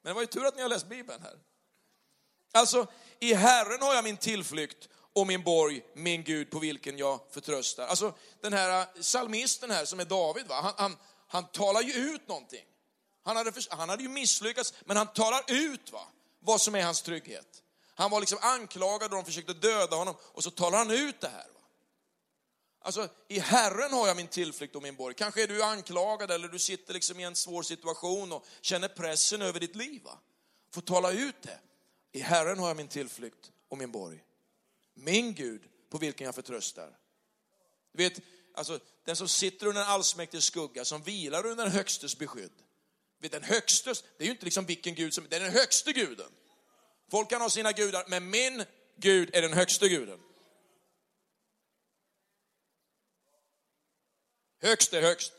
Men 0.02 0.10
det 0.10 0.14
var 0.14 0.22
ju 0.22 0.28
tur 0.28 0.46
att 0.46 0.56
ni 0.56 0.62
har 0.62 0.70
läst 0.70 0.88
Bibeln 0.88 1.22
här. 1.22 1.36
Alltså, 2.54 2.88
i 3.20 3.34
Herren 3.34 3.82
har 3.82 3.96
jag 3.96 4.04
min 4.04 4.18
tillflykt 4.18 4.90
och 5.14 5.28
min 5.28 5.44
borg, 5.44 5.82
min 5.94 6.24
Gud 6.24 6.52
på 6.52 6.60
vilken 6.60 6.98
jag 6.98 7.20
förtröstar. 7.32 7.88
Alltså 7.88 8.14
den 8.42 8.54
här 8.54 8.82
eh, 8.82 9.02
psalmisten 9.02 9.72
här 9.72 9.86
som 9.86 10.00
är 10.00 10.06
David, 10.06 10.48
va? 10.48 10.56
Han, 10.62 10.74
han, 10.78 10.98
han 11.28 11.48
talar 11.48 11.82
ju 11.82 11.94
ut 11.94 12.28
någonting. 12.28 12.66
Han 13.28 13.36
hade, 13.36 13.52
han 13.70 13.90
hade 13.90 14.04
ju 14.04 14.10
misslyckats, 14.10 14.74
men 14.86 14.98
han 14.98 15.08
talar 15.08 15.44
ut 15.48 15.92
va, 15.92 16.08
vad 16.40 16.62
som 16.62 16.76
är 16.76 16.84
hans 16.84 17.02
trygghet. 17.02 17.64
Han 17.96 18.12
var 18.12 18.20
liksom 18.20 18.40
anklagad 18.42 19.12
och 19.12 19.16
de 19.16 19.26
försökte 19.26 19.54
döda 19.54 19.96
honom 19.96 20.16
och 20.22 20.44
så 20.44 20.52
talar 20.52 20.78
han 20.78 20.92
ut 20.92 21.22
det 21.22 21.28
här. 21.28 21.48
Va. 21.54 21.62
Alltså, 22.82 23.10
i 23.28 23.40
Herren 23.40 23.94
har 23.94 24.08
jag 24.08 24.18
min 24.18 24.28
tillflykt 24.28 24.76
och 24.76 24.82
min 24.82 24.96
borg. 24.96 25.16
Kanske 25.16 25.44
är 25.44 25.48
du 25.48 25.64
anklagad 25.64 26.32
eller 26.32 26.48
du 26.48 26.60
sitter 26.60 26.94
liksom 26.94 27.20
i 27.20 27.24
en 27.24 27.36
svår 27.36 27.64
situation 27.64 28.32
och 28.32 28.46
känner 28.62 28.88
pressen 28.88 29.42
över 29.42 29.60
ditt 29.60 29.76
liv. 29.76 30.04
Va? 30.04 30.20
Få 30.74 30.82
tala 30.82 31.12
ut 31.12 31.42
det. 31.42 31.60
I 32.12 32.20
Herren 32.20 32.60
har 32.60 32.68
jag 32.68 32.78
min 32.78 32.88
tillflykt 32.88 33.52
och 33.70 33.78
min 33.78 33.92
borg. 33.92 34.24
Min 34.94 35.34
Gud 35.34 35.62
på 35.90 35.98
vilken 35.98 36.26
jag 36.26 36.36
förtröstar. 36.36 36.98
Du 37.92 38.04
vet, 38.04 38.22
alltså, 38.54 38.80
den 39.06 39.16
som 39.16 39.28
sitter 39.28 39.68
under 39.68 39.82
en 39.82 39.88
allsmäktig 39.88 40.44
skugga, 40.44 40.86
som 40.86 41.02
vilar 41.02 41.46
under 41.46 41.64
den 41.64 41.74
högstes 41.74 42.18
beskydd. 42.18 42.64
Vid 43.20 43.32
den 43.32 43.44
högste, 43.44 43.94
det 44.18 44.24
är 44.24 44.26
ju 44.26 44.32
inte 44.32 44.46
liksom 44.46 44.66
vilken 44.66 44.96
gud 44.96 45.14
som, 45.14 45.28
det 45.30 45.36
är 45.36 45.40
den 45.40 45.54
högste 45.54 45.94
guden. 45.94 46.32
Folk 47.12 47.30
kan 47.30 47.42
ha 47.42 47.50
sina 47.50 47.72
gudar, 47.72 48.06
men 48.08 48.30
min 48.30 48.66
Gud 48.96 49.36
är 49.36 49.42
den 49.42 49.54
högste 49.54 49.90
guden. 49.90 50.20
Högst 54.62 54.94
är 54.94 55.02
högst. 55.02 55.34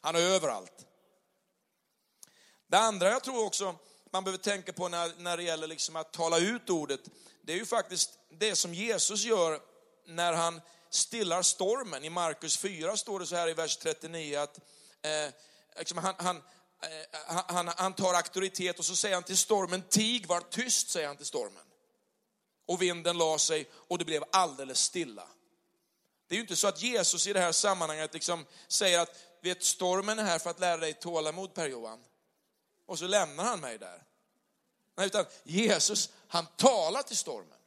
Han 0.00 0.16
är 0.16 0.20
överallt. 0.20 0.86
Det 2.66 2.78
andra 2.78 3.10
jag 3.10 3.24
tror 3.24 3.46
också 3.46 3.78
man 4.10 4.24
behöver 4.24 4.42
tänka 4.42 4.72
på 4.72 4.88
när, 4.88 5.12
när 5.18 5.36
det 5.36 5.42
gäller 5.42 5.66
liksom 5.66 5.96
att 5.96 6.12
tala 6.12 6.38
ut 6.38 6.70
ordet, 6.70 7.00
det 7.42 7.52
är 7.52 7.56
ju 7.56 7.66
faktiskt 7.66 8.18
det 8.28 8.56
som 8.56 8.74
Jesus 8.74 9.24
gör 9.24 9.60
när 10.06 10.32
han 10.32 10.60
stillar 10.90 11.42
stormen. 11.42 12.04
I 12.04 12.10
Markus 12.10 12.56
4 12.56 12.96
står 12.96 13.20
det 13.20 13.26
så 13.26 13.36
här 13.36 13.48
i 13.48 13.54
vers 13.54 13.76
39 13.76 14.38
att 14.38 14.58
eh, 15.02 15.34
liksom 15.78 15.98
han, 15.98 16.14
han, 16.18 16.42
Eh, 16.84 17.44
han, 17.46 17.68
han 17.68 17.94
tar 17.94 18.14
auktoritet 18.14 18.78
och 18.78 18.84
så 18.84 18.96
säger 18.96 19.14
han 19.14 19.24
till 19.24 19.38
stormen, 19.38 19.82
tig, 19.82 20.26
var 20.26 20.40
tyst, 20.40 20.90
säger 20.90 21.06
han 21.06 21.16
till 21.16 21.26
stormen. 21.26 21.62
Och 22.66 22.82
vinden 22.82 23.18
la 23.18 23.38
sig 23.38 23.70
och 23.72 23.98
det 23.98 24.04
blev 24.04 24.24
alldeles 24.32 24.78
stilla. 24.78 25.28
Det 26.26 26.34
är 26.34 26.36
ju 26.36 26.42
inte 26.42 26.56
så 26.56 26.68
att 26.68 26.82
Jesus 26.82 27.26
i 27.26 27.32
det 27.32 27.40
här 27.40 27.52
sammanhanget 27.52 28.14
liksom 28.14 28.46
säger 28.68 28.98
att 28.98 29.16
vet, 29.42 29.64
stormen 29.64 30.18
är 30.18 30.22
här 30.22 30.38
för 30.38 30.50
att 30.50 30.60
lära 30.60 30.76
dig 30.76 30.94
tålamod 30.94 31.54
Per-Johan. 31.54 32.04
Och 32.86 32.98
så 32.98 33.06
lämnar 33.06 33.44
han 33.44 33.60
mig 33.60 33.78
där. 33.78 34.04
Nej, 34.96 35.06
utan 35.06 35.24
Jesus, 35.42 36.12
han 36.28 36.46
talar 36.56 37.02
till 37.02 37.16
stormen. 37.16 37.58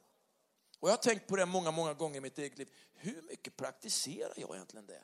Och 0.80 0.90
jag 0.90 0.94
har 0.94 1.04
tänkt 1.04 1.28
på 1.28 1.36
det 1.36 1.46
många, 1.46 1.72
många 1.72 1.94
gånger 1.94 2.18
i 2.18 2.22
mitt 2.22 2.38
eget 2.38 2.58
liv. 2.58 2.70
Hur 2.94 3.22
mycket 3.22 3.58
praktiserar 3.58 4.34
jag 4.36 4.56
egentligen 4.56 4.86
det? 4.86 5.04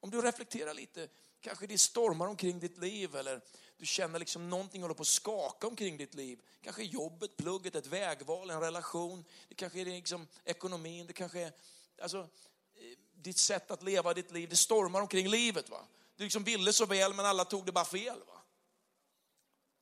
Om 0.00 0.10
du 0.10 0.22
reflekterar 0.22 0.74
lite, 0.74 1.08
kanske 1.42 1.66
det 1.66 1.78
stormar 1.78 2.26
omkring 2.26 2.60
ditt 2.60 2.78
liv 2.78 3.16
eller 3.16 3.40
du 3.76 3.86
känner 3.86 4.18
liksom 4.18 4.50
någonting 4.50 4.82
håller 4.82 4.94
på 4.94 5.02
att 5.02 5.08
skaka 5.08 5.66
omkring 5.66 5.96
ditt 5.96 6.14
liv. 6.14 6.40
Kanske 6.62 6.82
jobbet, 6.82 7.36
plugget, 7.36 7.74
ett 7.74 7.86
vägval, 7.86 8.50
en 8.50 8.60
relation. 8.60 9.24
Det 9.48 9.54
kanske 9.54 9.80
är 9.80 9.84
liksom 9.84 10.26
ekonomin, 10.44 11.06
det 11.06 11.12
kanske 11.12 11.40
är 11.40 11.52
alltså, 12.02 12.18
eh, 12.18 12.28
ditt 13.14 13.38
sätt 13.38 13.70
att 13.70 13.82
leva 13.82 14.14
ditt 14.14 14.30
liv. 14.30 14.48
Det 14.48 14.56
stormar 14.56 15.00
omkring 15.00 15.28
livet. 15.28 15.70
Va? 15.70 15.86
Du 16.16 16.24
liksom 16.24 16.44
ville 16.44 16.72
så 16.72 16.86
väl 16.86 17.14
men 17.14 17.26
alla 17.26 17.44
tog 17.44 17.66
det 17.66 17.72
bara 17.72 17.84
fel. 17.84 18.18
Va? 18.26 18.42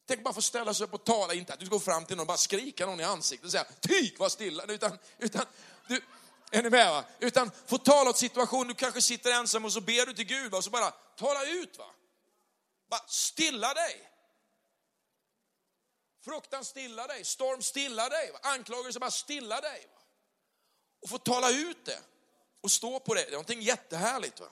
Tänk 0.06 0.24
bara 0.24 0.34
få 0.34 0.42
ställa 0.42 0.74
sig 0.74 0.84
upp 0.84 0.94
och 0.94 1.04
tala, 1.04 1.34
inte 1.34 1.52
att 1.52 1.60
du 1.60 1.66
ska 1.66 1.74
gå 1.74 1.80
fram 1.80 2.04
till 2.04 2.16
någon 2.16 2.20
och 2.20 2.26
bara 2.26 2.36
skrika 2.36 2.86
någon 2.86 3.00
i 3.00 3.04
ansiktet 3.04 3.44
och 3.44 3.52
säga 3.52 3.66
tyk 3.80 4.18
var 4.18 4.28
stilla. 4.28 4.64
Utan, 4.64 4.98
utan 5.18 5.46
du, 5.88 6.00
är 6.50 6.62
ni 6.62 6.71
med? 6.71 6.90
Va? 6.90 7.04
Utan 7.19 7.50
få 7.66 7.78
tala 7.78 8.11
åt 8.11 8.19
situationen, 8.19 8.69
du 8.69 8.75
kanske 8.75 9.02
sitter 9.02 9.33
ensam 9.33 9.64
och 9.64 9.73
så 9.73 9.80
ber 9.80 10.07
du 10.07 10.12
till 10.12 10.26
Gud 10.26 10.50
va? 10.50 10.59
och 10.59 10.64
så 10.64 10.71
bara 10.71 10.90
tala 10.90 11.47
ut. 11.47 11.78
va. 11.78 11.87
Bara 12.90 13.07
stilla 13.07 13.75
dig. 13.75 14.11
Fruktan 16.25 16.64
stilla 16.64 17.07
dig, 17.07 17.25
storm 17.25 17.62
stilla 17.62 18.09
dig, 18.09 18.33
va? 18.33 18.38
anklagelse 18.42 19.00
bara 19.00 19.11
stilla 19.11 19.61
dig. 19.61 19.88
Va? 19.95 20.02
Och 21.02 21.11
få 21.11 21.19
tala 21.19 21.50
ut 21.50 21.85
det 21.85 21.99
och 22.61 22.71
stå 22.71 23.00
på 23.00 23.14
det, 23.14 23.21
det 23.21 23.28
är 23.28 23.33
någonting 23.33 23.62
jättehärligt. 23.62 24.40
Va? 24.40 24.47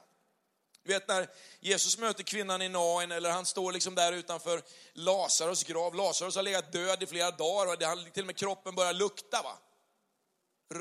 Du 0.83 0.93
vet 0.93 1.09
när 1.09 1.29
Jesus 1.61 1.99
möter 1.99 2.23
kvinnan 2.23 2.63
i 2.63 2.69
Nain, 2.69 3.13
eller 3.13 3.31
han 3.31 3.47
står 3.47 3.73
liksom 3.73 3.95
där 3.95 4.13
utanför 4.13 4.63
Lazarus 4.93 5.65
grav. 5.65 5.95
Lazarus 5.95 6.37
har 6.37 6.43
legat 6.43 6.73
död 6.73 7.03
i 7.03 7.07
flera 7.07 7.31
dagar 7.31 7.73
och 7.73 7.79
till 8.13 8.23
och 8.23 8.27
med 8.27 8.37
kroppen 8.37 8.75
börjar 8.75 8.93
lukta. 8.93 9.43
Va? 9.43 9.59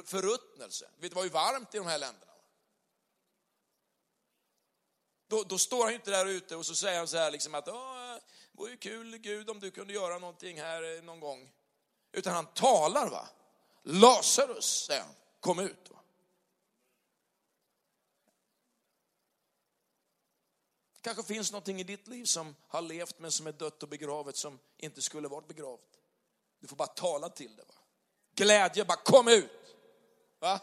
Förruttnelse. 0.06 0.90
Det 1.00 1.14
var 1.14 1.24
ju 1.24 1.30
varmt 1.30 1.76
i 1.76 1.78
de 1.78 1.88
här 1.88 2.00
länderna. 2.00 2.32
Då, 5.28 5.44
då, 5.44 5.58
står 5.58 5.84
han 5.84 5.92
ju 5.92 5.96
inte 5.96 6.12
där 6.12 6.26
ute 6.26 6.56
och 6.56 6.66
så 6.66 6.76
säger 6.76 6.98
han 6.98 7.08
så 7.08 7.18
här 7.18 7.32
liksom 7.32 7.56
att 7.56 7.66
det 7.66 7.72
vore 8.52 8.72
ju 8.72 8.78
kul 8.78 9.18
Gud 9.18 9.50
om 9.50 9.60
du 9.60 9.72
kunde 9.72 9.94
göra 9.94 10.18
någonting 10.20 10.62
här 10.62 10.98
eh, 10.98 11.04
någon 11.04 11.20
gång. 11.20 11.52
Utan 12.12 12.34
han 12.34 12.46
talar 12.46 13.10
va. 13.10 13.30
Lazarus, 13.84 14.86
säger 14.86 15.02
han, 15.02 15.16
kom 15.40 15.60
ut. 15.60 15.90
Va? 15.90 15.98
kanske 21.08 21.34
finns 21.34 21.52
någonting 21.52 21.80
i 21.80 21.84
ditt 21.84 22.08
liv 22.08 22.26
som 22.26 22.56
har 22.68 22.82
levt 22.82 23.20
men 23.20 23.32
som 23.32 23.48
är 23.48 23.52
dött 23.52 23.84
och 23.84 23.90
begravet 23.90 24.36
som 24.38 24.60
inte 24.78 25.02
skulle 25.02 25.28
varit 25.28 25.48
begravt. 25.48 26.00
Du 26.60 26.68
får 26.68 26.76
bara 26.76 26.88
tala 26.88 27.30
till 27.30 27.56
det. 27.56 27.64
Va? 27.64 27.74
Glädje, 28.36 28.86
bara 28.86 28.98
kom 28.98 29.28
ut. 29.28 29.52
Va? 30.40 30.60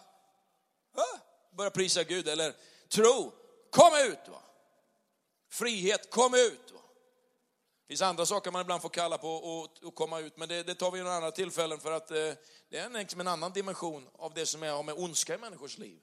va? 0.92 1.20
Börja 1.50 1.70
prisa 1.70 2.04
Gud. 2.04 2.28
Eller 2.28 2.54
tro, 2.88 3.32
kom 3.70 3.92
ut. 4.10 4.28
Va? 4.28 4.42
Frihet, 5.48 6.10
kom 6.10 6.34
ut. 6.34 6.70
Va? 6.70 6.80
Det 7.84 7.88
finns 7.88 8.02
andra 8.02 8.26
saker 8.26 8.50
man 8.50 8.60
ibland 8.60 8.82
får 8.82 8.88
kalla 8.88 9.18
på 9.18 9.68
att 9.82 9.94
komma 9.94 10.20
ut, 10.20 10.36
men 10.36 10.48
det, 10.48 10.62
det, 10.62 10.74
tar 10.74 10.90
vi 10.90 10.98
i 10.98 11.02
några 11.02 11.16
andra 11.16 11.30
tillfällen 11.30 11.80
för 11.80 11.92
att 11.92 12.10
eh, 12.10 12.32
det 12.68 12.78
är 12.78 12.90
liksom 12.90 13.20
en 13.20 13.28
annan 13.28 13.52
dimension 13.52 14.08
av 14.18 14.34
det 14.34 14.46
som 14.46 14.62
är, 14.62 14.70
har 14.70 14.82
med 14.82 14.94
ondska 14.94 15.34
i 15.34 15.38
människors 15.38 15.78
liv. 15.78 16.00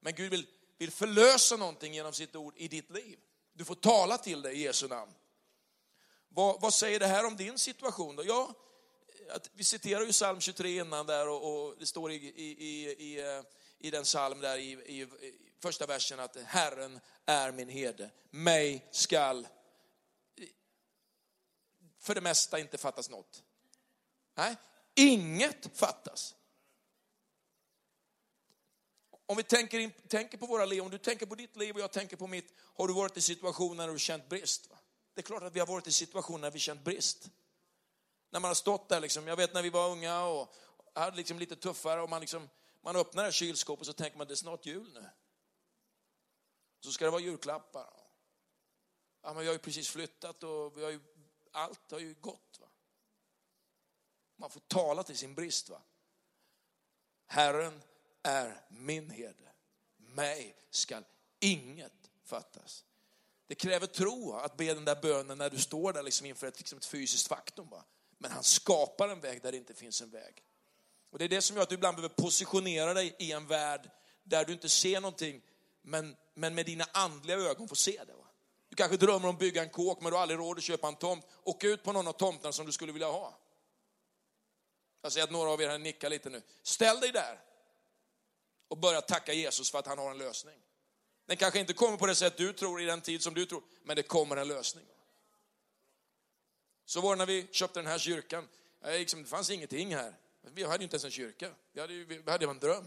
Men 0.00 0.14
Gud 0.14 0.30
vill, 0.30 0.46
vill 0.78 0.90
förlösa 0.90 1.56
någonting 1.56 1.94
genom 1.94 2.12
sitt 2.12 2.36
ord 2.36 2.54
i 2.56 2.68
ditt 2.68 2.90
liv. 2.90 3.18
Du 3.52 3.64
får 3.64 3.74
tala 3.74 4.18
till 4.18 4.42
dig 4.42 4.54
i 4.54 4.62
Jesu 4.62 4.88
namn. 4.88 5.12
Vad, 6.28 6.60
vad 6.60 6.74
säger 6.74 7.00
det 7.00 7.06
här 7.06 7.26
om 7.26 7.36
din 7.36 7.58
situation 7.58 8.16
då? 8.16 8.24
Ja, 8.24 8.54
att 9.30 9.50
vi 9.54 9.64
citerar 9.64 10.04
ju 10.04 10.12
psalm 10.12 10.40
23 10.40 10.80
innan 10.80 11.06
där 11.06 11.28
och, 11.28 11.68
och 11.68 11.76
det 11.78 11.86
står 11.86 12.12
i, 12.12 12.14
i, 12.14 12.66
i, 12.66 12.90
i, 12.98 13.20
eh, 13.80 13.90
den 13.90 14.04
psalm 14.04 14.40
där 14.40 14.58
i, 14.58 14.70
i, 14.72 15.06
första 15.62 15.86
versen 15.86 16.20
att 16.20 16.36
Herren 16.36 17.00
är 17.26 17.52
min 17.52 17.68
herde. 17.68 18.10
Mig 18.30 18.88
skall 18.90 19.46
för 22.00 22.14
det 22.14 22.20
mesta 22.20 22.58
inte 22.58 22.78
fattas 22.78 23.10
något. 23.10 23.42
Nej, 24.34 24.56
inget 24.94 25.78
fattas. 25.78 26.34
Om 29.26 29.36
vi 29.36 29.42
tänker, 29.42 29.78
in, 29.78 29.92
tänker 30.08 30.38
på 30.38 30.46
våra 30.46 30.64
liv, 30.64 30.82
om 30.82 30.90
du 30.90 30.98
tänker 30.98 31.26
på 31.26 31.34
ditt 31.34 31.56
liv 31.56 31.74
och 31.74 31.80
jag 31.80 31.92
tänker 31.92 32.16
på 32.16 32.26
mitt, 32.26 32.54
har 32.58 32.88
du 32.88 32.94
varit 32.94 33.16
i 33.16 33.20
situationer 33.20 33.86
där 33.86 33.92
du 33.92 33.98
känt 33.98 34.28
brist? 34.28 34.70
Va? 34.70 34.78
Det 35.14 35.20
är 35.20 35.22
klart 35.22 35.42
att 35.42 35.52
vi 35.52 35.60
har 35.60 35.66
varit 35.66 35.86
i 35.86 35.92
situationer 35.92 36.42
där 36.42 36.50
vi 36.50 36.58
känt 36.58 36.84
brist. 36.84 37.28
När 38.30 38.40
man 38.40 38.48
har 38.48 38.54
stått 38.54 38.88
där, 38.88 39.00
liksom, 39.00 39.26
jag 39.26 39.36
vet 39.36 39.54
när 39.54 39.62
vi 39.62 39.70
var 39.70 39.90
unga 39.90 40.24
och 40.24 40.54
hade 40.94 41.16
liksom 41.16 41.38
lite 41.38 41.56
tuffare 41.56 42.00
och 42.00 42.10
man, 42.10 42.20
liksom, 42.20 42.48
man 42.80 42.96
öppnar 42.96 43.30
kylskåpet 43.30 43.80
och 43.80 43.86
så 43.86 43.92
tänker 43.92 44.18
man 44.18 44.26
det 44.26 44.34
är 44.34 44.36
snart 44.36 44.66
jul 44.66 44.92
nu. 44.92 45.10
Så 46.80 46.92
ska 46.92 47.04
det 47.04 47.10
vara 47.10 47.22
julklappar. 47.22 47.92
Ja, 49.22 49.32
men 49.32 49.38
vi 49.38 49.46
har 49.46 49.52
ju 49.52 49.58
precis 49.58 49.88
flyttat 49.88 50.42
och 50.42 50.78
vi 50.78 50.84
har 50.84 50.90
ju, 50.90 51.00
allt 51.52 51.90
har 51.90 51.98
ju 51.98 52.14
gått. 52.14 52.58
Va? 52.60 52.68
Man 54.36 54.50
får 54.50 54.60
tala 54.60 55.02
till 55.02 55.18
sin 55.18 55.34
brist. 55.34 55.68
Va? 55.68 55.82
Herren 57.26 57.82
är 58.22 58.66
min 58.68 59.10
herde. 59.10 59.52
Mig 59.96 60.56
skall 60.70 61.04
inget 61.40 62.10
fattas. 62.24 62.84
Det 63.46 63.54
kräver 63.54 63.86
tro 63.86 64.32
att 64.32 64.56
be 64.56 64.74
den 64.74 64.84
där 64.84 65.02
bönen 65.02 65.38
när 65.38 65.50
du 65.50 65.58
står 65.58 65.92
där 65.92 66.02
liksom 66.02 66.26
inför 66.26 66.46
ett, 66.46 66.58
liksom 66.58 66.78
ett 66.78 66.84
fysiskt 66.84 67.28
faktum. 67.28 67.68
Va? 67.68 67.84
Men 68.22 68.30
han 68.30 68.44
skapar 68.44 69.08
en 69.08 69.20
väg 69.20 69.42
där 69.42 69.52
det 69.52 69.58
inte 69.58 69.74
finns 69.74 70.00
en 70.00 70.10
väg. 70.10 70.42
Och 71.10 71.18
Det 71.18 71.24
är 71.24 71.28
det 71.28 71.42
som 71.42 71.56
gör 71.56 71.62
att 71.62 71.68
du 71.68 71.74
ibland 71.74 71.96
behöver 71.96 72.14
positionera 72.14 72.94
dig 72.94 73.16
i 73.18 73.32
en 73.32 73.46
värld 73.46 73.90
där 74.22 74.44
du 74.44 74.52
inte 74.52 74.68
ser 74.68 75.00
någonting, 75.00 75.42
men, 75.82 76.16
men 76.34 76.54
med 76.54 76.66
dina 76.66 76.84
andliga 76.92 77.36
ögon 77.36 77.68
får 77.68 77.76
se 77.76 78.00
det. 78.06 78.12
Va? 78.12 78.26
Du 78.68 78.76
kanske 78.76 78.96
drömmer 78.96 79.28
om 79.28 79.34
att 79.34 79.40
bygga 79.40 79.62
en 79.62 79.70
kåk, 79.70 80.00
men 80.00 80.10
du 80.10 80.16
har 80.16 80.22
aldrig 80.22 80.40
råd 80.40 80.58
att 80.58 80.64
köpa 80.64 80.88
en 80.88 80.96
tomt. 80.96 81.26
Åk 81.42 81.64
ut 81.64 81.82
på 81.82 81.92
någon 81.92 82.08
av 82.08 82.12
tomterna 82.12 82.52
som 82.52 82.66
du 82.66 82.72
skulle 82.72 82.92
vilja 82.92 83.08
ha. 83.08 83.38
Jag 85.02 85.12
ser 85.12 85.22
att 85.22 85.30
några 85.30 85.50
av 85.50 85.62
er 85.62 85.68
här 85.68 85.78
nickar 85.78 86.10
lite 86.10 86.30
nu. 86.30 86.42
Ställ 86.62 87.00
dig 87.00 87.12
där 87.12 87.40
och 88.68 88.78
börja 88.78 89.00
tacka 89.00 89.32
Jesus 89.32 89.70
för 89.70 89.78
att 89.78 89.86
han 89.86 89.98
har 89.98 90.10
en 90.10 90.18
lösning. 90.18 90.58
Den 91.26 91.36
kanske 91.36 91.60
inte 91.60 91.72
kommer 91.72 91.96
på 91.96 92.06
det 92.06 92.14
sätt 92.14 92.36
du 92.36 92.52
tror 92.52 92.82
i 92.82 92.84
den 92.84 93.00
tid 93.00 93.22
som 93.22 93.34
du 93.34 93.46
tror, 93.46 93.62
men 93.82 93.96
det 93.96 94.02
kommer 94.02 94.36
en 94.36 94.48
lösning. 94.48 94.84
Så 96.90 97.00
var 97.00 97.16
det 97.16 97.18
när 97.18 97.26
vi 97.26 97.48
köpte 97.50 97.80
den 97.80 97.86
här 97.86 97.98
kyrkan. 97.98 98.48
Liksom, 98.82 99.22
det 99.22 99.28
fanns 99.28 99.50
ingenting 99.50 99.94
här. 99.94 100.14
Vi 100.40 100.64
hade 100.64 100.78
ju 100.78 100.84
inte 100.84 100.94
ens 100.94 101.04
en 101.04 101.10
kyrka. 101.10 101.54
Vi 101.72 101.80
hade, 101.80 102.04
vi 102.04 102.30
hade 102.30 102.44
en 102.46 102.58
dröm. 102.58 102.86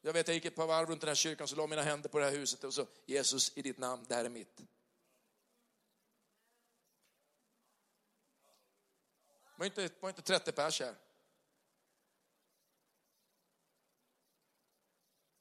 Jag 0.00 0.12
vet, 0.12 0.28
jag 0.28 0.34
gick 0.34 0.44
ett 0.44 0.54
par 0.54 0.66
varv 0.66 0.88
runt 0.88 1.00
den 1.00 1.08
här 1.08 1.14
kyrkan, 1.14 1.48
så 1.48 1.56
la 1.56 1.66
mina 1.66 1.82
händer 1.82 2.08
på 2.08 2.18
det 2.18 2.24
här 2.24 2.32
huset 2.32 2.64
och 2.64 2.74
så, 2.74 2.86
Jesus 3.06 3.56
i 3.56 3.62
ditt 3.62 3.78
namn, 3.78 4.04
det 4.08 4.14
här 4.14 4.24
är 4.24 4.28
mitt. 4.28 4.56
Det 4.56 4.64
var 9.56 9.66
inte, 9.66 9.90
var 10.00 10.08
inte 10.08 10.22
30 10.22 10.52
pers 10.52 10.80
här. 10.80 10.94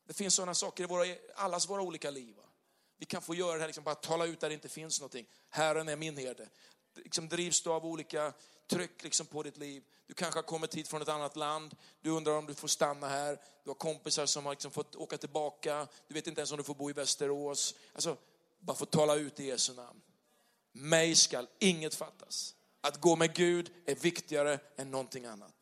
Det 0.03 0.13
finns 0.13 0.35
sådana 0.35 0.55
saker 0.55 0.83
i 0.83 0.87
våra, 0.87 1.05
allas 1.35 1.69
våra 1.69 1.81
olika 1.81 2.11
liv. 2.11 2.35
Vi 2.97 3.05
kan 3.05 3.21
få 3.21 3.35
göra 3.35 3.53
det 3.53 3.59
här, 3.59 3.67
liksom 3.67 3.83
bara 3.83 3.95
tala 3.95 4.25
ut 4.25 4.39
där 4.39 4.49
det 4.49 4.55
inte 4.55 4.69
finns 4.69 4.99
någonting. 4.99 5.27
Herren 5.49 5.89
är 5.89 5.95
min 5.95 6.17
herde. 6.17 6.49
Liksom 6.95 7.29
drivs 7.29 7.61
du 7.61 7.69
av 7.69 7.85
olika 7.85 8.33
tryck 8.67 9.03
liksom 9.03 9.25
på 9.25 9.43
ditt 9.43 9.57
liv. 9.57 9.83
Du 10.07 10.13
kanske 10.13 10.37
har 10.37 10.43
kommit 10.43 10.75
hit 10.75 10.87
från 10.87 11.01
ett 11.01 11.09
annat 11.09 11.35
land. 11.35 11.75
Du 12.01 12.09
undrar 12.09 12.33
om 12.33 12.45
du 12.45 12.53
får 12.53 12.67
stanna 12.67 13.07
här. 13.07 13.39
Du 13.63 13.69
har 13.69 13.75
kompisar 13.75 14.25
som 14.25 14.45
har 14.45 14.53
liksom 14.53 14.71
fått 14.71 14.95
åka 14.95 15.17
tillbaka. 15.17 15.87
Du 16.07 16.13
vet 16.13 16.27
inte 16.27 16.41
ens 16.41 16.51
om 16.51 16.57
du 16.57 16.63
får 16.63 16.75
bo 16.75 16.89
i 16.89 16.93
Västerås. 16.93 17.75
Alltså, 17.93 18.17
bara 18.59 18.77
få 18.77 18.85
tala 18.85 19.15
ut 19.15 19.39
i 19.39 19.45
Jesu 19.45 19.73
namn. 19.73 20.01
Mig 20.71 21.15
skall 21.15 21.47
inget 21.59 21.95
fattas. 21.95 22.55
Att 22.81 23.01
gå 23.01 23.15
med 23.15 23.35
Gud 23.35 23.71
är 23.85 23.95
viktigare 23.95 24.59
än 24.75 24.91
någonting 24.91 25.25
annat. 25.25 25.53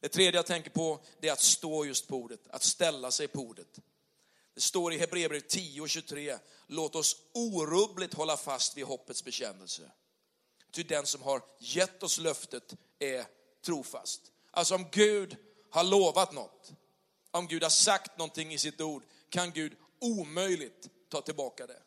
Det 0.00 0.08
tredje 0.08 0.38
jag 0.38 0.46
tänker 0.46 0.70
på 0.70 1.00
det 1.20 1.28
är 1.28 1.32
att 1.32 1.40
stå 1.40 1.84
just 1.84 2.08
på 2.08 2.16
ordet, 2.16 2.40
att 2.50 2.62
ställa 2.62 3.10
sig 3.10 3.28
på 3.28 3.40
ordet. 3.40 3.80
Det 4.60 4.64
står 4.64 4.92
i 4.92 4.98
Hebreerbrevet 4.98 5.48
10 5.48 5.80
och 5.80 5.90
23, 5.90 6.38
låt 6.66 6.94
oss 6.94 7.16
orubbligt 7.34 8.14
hålla 8.14 8.36
fast 8.36 8.76
vid 8.76 8.84
hoppets 8.84 9.24
bekännelse. 9.24 9.90
Ty 10.70 10.82
den 10.82 11.06
som 11.06 11.22
har 11.22 11.42
gett 11.58 12.02
oss 12.02 12.18
löftet 12.18 12.74
är 12.98 13.26
trofast. 13.64 14.20
Alltså 14.50 14.74
om 14.74 14.86
Gud 14.92 15.36
har 15.70 15.84
lovat 15.84 16.32
något, 16.32 16.72
om 17.30 17.46
Gud 17.46 17.62
har 17.62 17.70
sagt 17.70 18.18
någonting 18.18 18.52
i 18.52 18.58
sitt 18.58 18.80
ord, 18.80 19.02
kan 19.28 19.50
Gud 19.50 19.76
omöjligt 19.98 20.88
ta 21.08 21.20
tillbaka 21.20 21.66
det. 21.66 21.82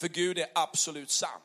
För 0.00 0.08
Gud 0.08 0.38
är 0.38 0.50
absolut 0.54 1.10
sann. 1.10 1.40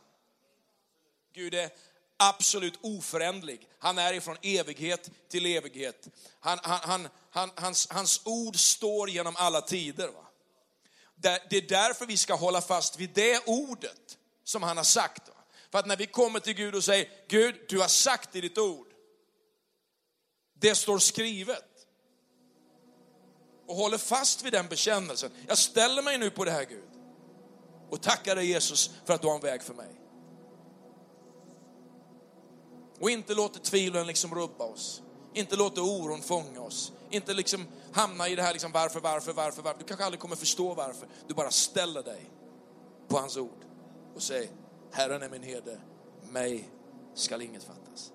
Gud 1.34 1.54
är 1.54 1.70
absolut 2.18 2.80
oföränderlig. 2.82 3.70
Han 3.80 3.98
är 3.98 4.14
ifrån 4.14 4.38
evighet 4.42 5.10
till 5.28 5.46
evighet. 5.46 6.08
Han, 6.40 6.60
han, 6.64 6.80
han, 6.84 7.08
han, 7.30 7.52
hans, 7.56 7.88
hans 7.90 8.22
ord 8.26 8.60
står 8.60 9.10
genom 9.10 9.36
alla 9.36 9.62
tider. 9.62 10.08
Va? 10.08 10.25
Det 11.50 11.58
är 11.58 11.70
därför 11.70 12.06
vi 12.06 12.18
ska 12.18 12.34
hålla 12.36 12.62
fast 12.62 13.00
vid 13.00 13.10
det 13.10 13.48
ordet 13.48 14.18
som 14.44 14.64
han 14.64 14.78
har 14.78 14.84
sagt. 14.84 15.30
För 15.72 15.80
att 15.80 15.86
när 15.86 15.98
vi 15.98 16.06
kommer 16.06 16.40
till 16.40 16.54
Gud 16.54 16.76
och 16.76 16.84
säger, 16.84 17.10
Gud, 17.28 17.56
du 17.70 17.80
har 17.80 17.88
sagt 17.88 18.36
i 18.36 18.42
ditt 18.42 18.58
ord, 18.58 18.88
det 20.54 20.76
står 20.76 21.00
skrivet. 21.00 21.66
Och 23.68 23.76
håller 23.76 23.98
fast 23.98 24.44
vid 24.44 24.54
den 24.54 24.68
bekännelsen. 24.68 25.32
Jag 25.48 25.58
ställer 25.58 26.02
mig 26.02 26.18
nu 26.18 26.30
på 26.30 26.46
det 26.46 26.52
här 26.52 26.66
Gud. 26.66 26.90
Och 27.90 28.02
tackar 28.02 28.36
dig 28.36 28.46
Jesus 28.46 28.92
för 29.06 29.14
att 29.14 29.22
du 29.22 29.28
har 29.28 29.36
en 29.36 29.42
väg 29.42 29.64
för 29.64 29.74
mig. 29.74 30.02
Och 33.00 33.10
inte 33.10 33.34
låter 33.34 33.60
tvivlen 33.60 34.08
liksom 34.08 34.36
rubba 34.36 34.64
oss. 34.64 35.02
Inte 35.34 35.56
låter 35.56 35.82
oron 35.82 36.22
fånga 36.22 36.62
oss. 36.62 36.92
Inte 37.10 37.34
liksom 37.34 37.68
hamna 37.92 38.28
i 38.28 38.36
det 38.36 38.42
här 38.42 38.54
liksom 38.54 38.72
varför, 38.72 39.00
varför, 39.00 39.34
varför, 39.34 39.62
varför. 39.62 39.80
Du 39.80 39.86
kanske 39.86 40.06
aldrig 40.06 40.20
kommer 40.20 40.36
förstå 40.36 40.74
varför. 40.74 41.08
Du 41.28 41.34
bara 41.34 41.52
ställer 41.52 42.04
dig 42.04 42.32
på 43.08 43.18
hans 43.18 43.38
ord 43.38 43.66
och 44.16 44.22
säger, 44.22 44.50
Herren 44.92 45.22
är 45.22 45.30
min 45.30 45.44
herde, 45.44 45.80
mig 46.30 46.70
skall 47.14 47.42
inget 47.42 47.64
fattas. 47.64 48.12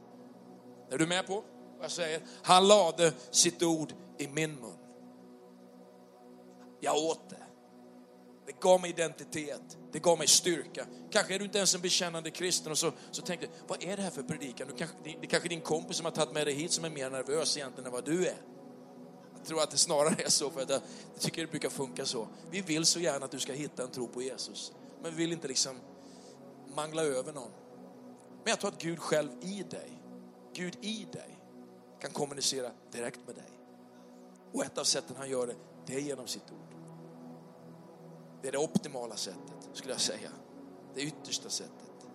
Är 0.90 0.98
du 0.98 1.06
med 1.06 1.26
på 1.26 1.44
vad 1.76 1.84
jag 1.84 1.90
säger? 1.90 2.20
Han 2.42 2.68
lade 2.68 3.12
sitt 3.30 3.62
ord 3.62 3.92
i 4.18 4.28
min 4.28 4.54
mun. 4.54 4.78
Jag 6.80 6.96
åt 6.96 7.30
det. 7.30 7.36
Det 8.46 8.60
gav 8.60 8.80
mig 8.80 8.90
identitet, 8.90 9.78
det 9.92 9.98
gav 9.98 10.18
mig 10.18 10.26
styrka. 10.26 10.86
Kanske 11.10 11.34
är 11.34 11.38
du 11.38 11.44
inte 11.44 11.58
ens 11.58 11.74
en 11.74 11.80
bekännande 11.80 12.30
kristen 12.30 12.72
och 12.72 12.78
så, 12.78 12.92
så 13.10 13.22
tänkte 13.22 13.46
du, 13.46 13.52
vad 13.68 13.82
är 13.82 13.96
det 13.96 14.02
här 14.02 14.10
för 14.10 14.22
predikan? 14.22 14.68
Du 14.68 14.74
kanske, 14.76 14.96
det 15.04 15.10
är 15.10 15.26
kanske 15.26 15.48
din 15.48 15.60
kompis 15.60 15.96
som 15.96 16.04
har 16.04 16.12
tagit 16.12 16.34
med 16.34 16.46
dig 16.46 16.54
hit 16.54 16.72
som 16.72 16.84
är 16.84 16.90
mer 16.90 17.10
nervös 17.10 17.56
egentligen 17.56 17.86
än 17.86 17.92
vad 17.92 18.04
du 18.04 18.26
är. 18.26 18.36
Jag 19.40 19.48
tror 19.48 19.62
att 19.62 19.70
det 19.70 19.78
snarare 19.78 20.22
är 20.22 20.30
så, 20.30 20.50
för 20.50 20.62
att 20.62 20.70
jag 20.70 20.82
tycker 21.18 21.42
det 21.42 21.50
brukar 21.50 21.68
funka 21.68 22.06
så. 22.06 22.28
Vi 22.50 22.60
vill 22.60 22.86
så 22.86 23.00
gärna 23.00 23.24
att 23.24 23.30
du 23.30 23.38
ska 23.38 23.52
hitta 23.52 23.82
en 23.82 23.90
tro 23.90 24.08
på 24.08 24.22
Jesus, 24.22 24.72
men 25.02 25.10
vi 25.10 25.16
vill 25.16 25.32
inte 25.32 25.48
liksom 25.48 25.76
mangla 26.74 27.02
över 27.02 27.32
någon. 27.32 27.50
Men 28.44 28.50
jag 28.50 28.60
tror 28.60 28.70
att 28.70 28.82
Gud 28.82 28.98
själv 28.98 29.30
i 29.40 29.62
dig, 29.62 30.02
Gud 30.54 30.76
i 30.80 31.06
dig, 31.12 31.38
kan 32.00 32.10
kommunicera 32.10 32.70
direkt 32.92 33.20
med 33.26 33.34
dig. 33.34 33.50
Och 34.52 34.64
ett 34.64 34.78
av 34.78 34.84
sätten 34.84 35.16
han 35.16 35.30
gör 35.30 35.46
det, 35.46 35.56
det 35.86 35.94
är 35.94 36.00
genom 36.00 36.26
sitt 36.26 36.50
ord. 36.50 36.74
Det 38.42 38.48
är 38.48 38.52
det 38.52 38.58
optimala 38.58 39.16
sättet, 39.16 39.68
skulle 39.72 39.92
jag 39.92 40.00
säga. 40.00 40.30
Det 40.94 41.00
yttersta 41.00 41.48
sättet. 41.48 42.06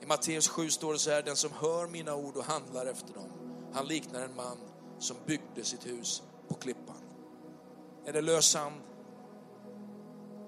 I 0.00 0.06
Matteus 0.06 0.48
7 0.48 0.70
står 0.70 0.92
det 0.92 0.98
så 0.98 1.10
här, 1.10 1.22
den 1.22 1.36
som 1.36 1.52
hör 1.52 1.86
mina 1.86 2.14
ord 2.14 2.36
och 2.36 2.44
handlar 2.44 2.86
efter 2.86 3.14
dem, 3.14 3.30
han 3.72 3.86
liknar 3.86 4.20
en 4.20 4.36
man 4.36 4.58
som 5.04 5.16
byggde 5.26 5.64
sitt 5.64 5.86
hus 5.86 6.22
på 6.48 6.54
klippan. 6.54 6.96
Är 8.04 8.12
det 8.12 8.20
lös 8.20 8.46
sand? 8.46 8.80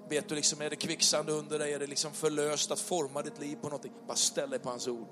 Vet 0.08 0.28
du 0.28 0.34
liksom, 0.34 0.60
är 0.60 0.70
det 0.70 0.76
kvicksand 0.76 1.30
under 1.30 1.58
dig? 1.58 1.72
Är 1.72 1.78
det 1.78 1.86
liksom 1.86 2.12
förlöst 2.12 2.70
att 2.70 2.80
forma 2.80 3.22
ditt 3.22 3.38
liv 3.38 3.56
på 3.56 3.68
någonting? 3.68 3.92
Bara 4.06 4.16
ställ 4.16 4.50
dig 4.50 4.58
på 4.58 4.68
hans 4.68 4.88
ord. 4.88 5.08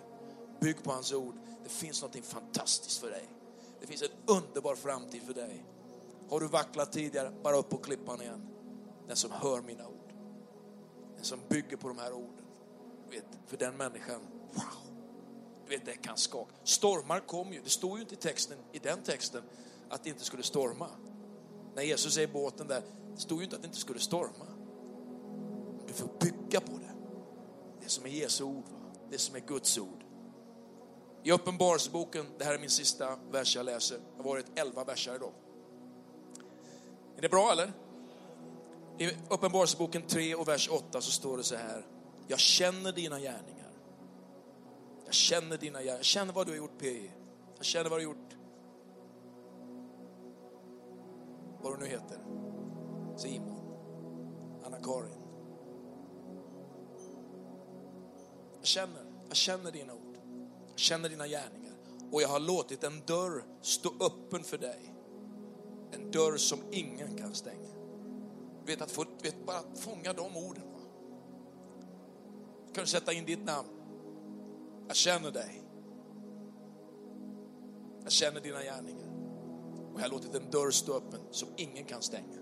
Bygg 0.61 0.83
på 0.83 0.91
hans 0.91 1.13
ord. 1.13 1.35
Det 1.63 1.69
finns 1.69 2.03
någonting 2.03 2.23
fantastiskt 2.23 3.01
för 3.01 3.11
dig. 3.11 3.29
Det 3.81 3.87
finns 3.87 4.03
en 4.03 4.09
underbar 4.27 4.75
framtid 4.75 5.23
för 5.23 5.35
dig. 5.35 5.67
Har 6.31 6.41
du 6.41 6.47
vacklat 6.47 6.93
tidigare, 6.93 7.33
bara 7.43 7.57
upp 7.57 7.69
på 7.69 7.77
klippan 7.77 8.23
igen. 8.23 8.49
Den 9.07 9.17
som 9.17 9.31
hör 9.31 9.63
mina 9.63 9.87
ord. 9.87 10.13
Den 11.17 11.25
som 11.25 11.41
bygger 11.49 11.77
på 11.77 11.89
de 11.89 11.99
här 11.99 12.13
orden. 12.13 12.45
Vet, 13.11 13.27
för 13.47 13.57
den 13.57 13.77
människan, 13.77 14.21
wow. 14.53 14.84
Vet, 15.69 15.85
det 15.85 15.93
kan 15.93 16.17
skaka. 16.17 16.55
Stormar 16.65 17.21
kom 17.21 17.53
ju. 17.53 17.61
Det 17.63 17.71
står 17.71 17.97
ju 17.97 18.03
inte 18.03 18.15
i 18.15 18.19
texten, 18.19 18.59
i 18.73 18.79
den 18.79 19.03
texten 19.03 19.43
att 19.89 20.05
det 20.05 20.11
inte 20.11 20.25
skulle 20.25 20.43
storma. 20.43 20.89
När 21.75 21.83
Jesus 21.83 22.17
är 22.17 22.23
i 22.23 22.27
båten 22.27 22.69
där, 22.69 22.83
det 23.15 23.21
stod 23.21 23.39
ju 23.39 23.45
inte 23.45 23.57
att 23.57 23.63
det 23.63 23.67
inte 23.67 23.79
skulle 23.79 24.01
storma. 24.01 24.47
Du 25.87 25.93
får 25.93 26.09
bygga 26.21 26.61
på 26.61 26.73
det. 26.73 26.95
Det 27.83 27.89
som 27.89 28.05
är 28.05 28.11
Jesu 28.11 28.45
ord, 28.45 28.65
det 29.11 29.19
som 29.19 29.37
är 29.37 29.41
Guds 29.41 29.79
ord. 29.79 30.05
I 31.23 31.33
Uppenbarelseboken, 31.33 32.27
det 32.39 32.45
här 32.45 32.55
är 32.55 32.59
min 32.59 32.71
sista 32.71 33.19
vers 33.31 33.57
jag 33.57 33.67
läser, 33.67 33.97
det 33.97 34.17
har 34.17 34.25
varit 34.25 34.59
elva 34.59 34.85
verser 34.85 35.15
idag. 35.15 35.33
Är 37.17 37.23
det 37.23 37.29
bra 37.29 37.53
eller? 37.53 37.73
I 38.99 39.11
Uppenbarelseboken 39.31 40.03
3 40.03 40.35
och 40.35 40.49
vers 40.49 40.69
8 40.69 41.01
så 41.01 41.11
står 41.11 41.37
det 41.37 41.45
så 41.45 41.57
här. 41.57 41.87
Jag 42.29 42.39
känner 42.39 42.93
dina 42.93 43.21
gärningar. 43.21 43.64
Jag 45.05 45.15
känner 45.15 45.59
dina 45.59 45.79
gärningar. 45.79 45.97
Jag 45.97 46.05
känner 46.05 46.33
vad 46.33 46.47
du 46.47 46.53
har 46.53 46.57
gjort 46.57 46.79
PI. 46.79 47.11
Jag 47.57 47.67
känner 47.67 47.91
vad 47.91 48.01
du 48.01 48.07
har 48.07 48.13
gjort. 48.13 48.37
Vad 51.61 51.73
du 51.73 51.85
nu 51.85 51.87
heter. 51.87 52.19
Simon. 53.17 53.61
Anna-Karin. 54.65 55.21
Jag 58.59 58.67
känner, 58.67 59.03
jag 59.29 59.37
känner 59.37 59.73
dina 59.73 59.95
ord. 59.95 60.19
Jag 60.71 60.79
känner 60.79 61.09
dina 61.09 61.29
gärningar. 61.29 61.75
Och 62.11 62.23
jag 62.23 62.29
har 62.29 62.41
låtit 62.41 62.85
en 62.85 63.03
dörr 63.07 63.45
stå 63.61 63.89
öppen 64.01 64.45
för 64.45 64.59
dig. 64.59 64.95
En 65.91 66.11
dörr 66.11 66.37
som 66.37 66.59
ingen 66.73 67.19
kan 67.19 67.35
stänga. 67.35 67.75
Du 68.65 68.73
vet, 68.73 68.83
att 68.83 68.91
få, 68.91 69.05
vet, 69.23 69.47
bara 69.47 69.61
fånga 69.77 70.13
de 70.13 70.37
orden. 70.37 70.73
Va? 70.73 70.81
Kan 72.75 72.85
du 72.85 72.87
sätta 72.87 73.13
in 73.13 73.25
ditt 73.25 73.45
namn? 73.45 73.69
Jag 74.87 74.97
känner 74.97 75.31
dig. 75.31 75.63
Jag 78.03 78.13
känner 78.13 78.41
dina 78.41 78.63
gärningar. 78.63 79.09
Och 79.93 80.01
jag 80.01 80.05
har 80.05 80.11
låtit 80.11 80.35
en 80.35 80.51
dörr 80.51 80.71
stå 80.71 80.97
öppen 80.97 81.21
som 81.31 81.49
ingen 81.57 81.85
kan 81.85 82.03
stänga. 82.03 82.39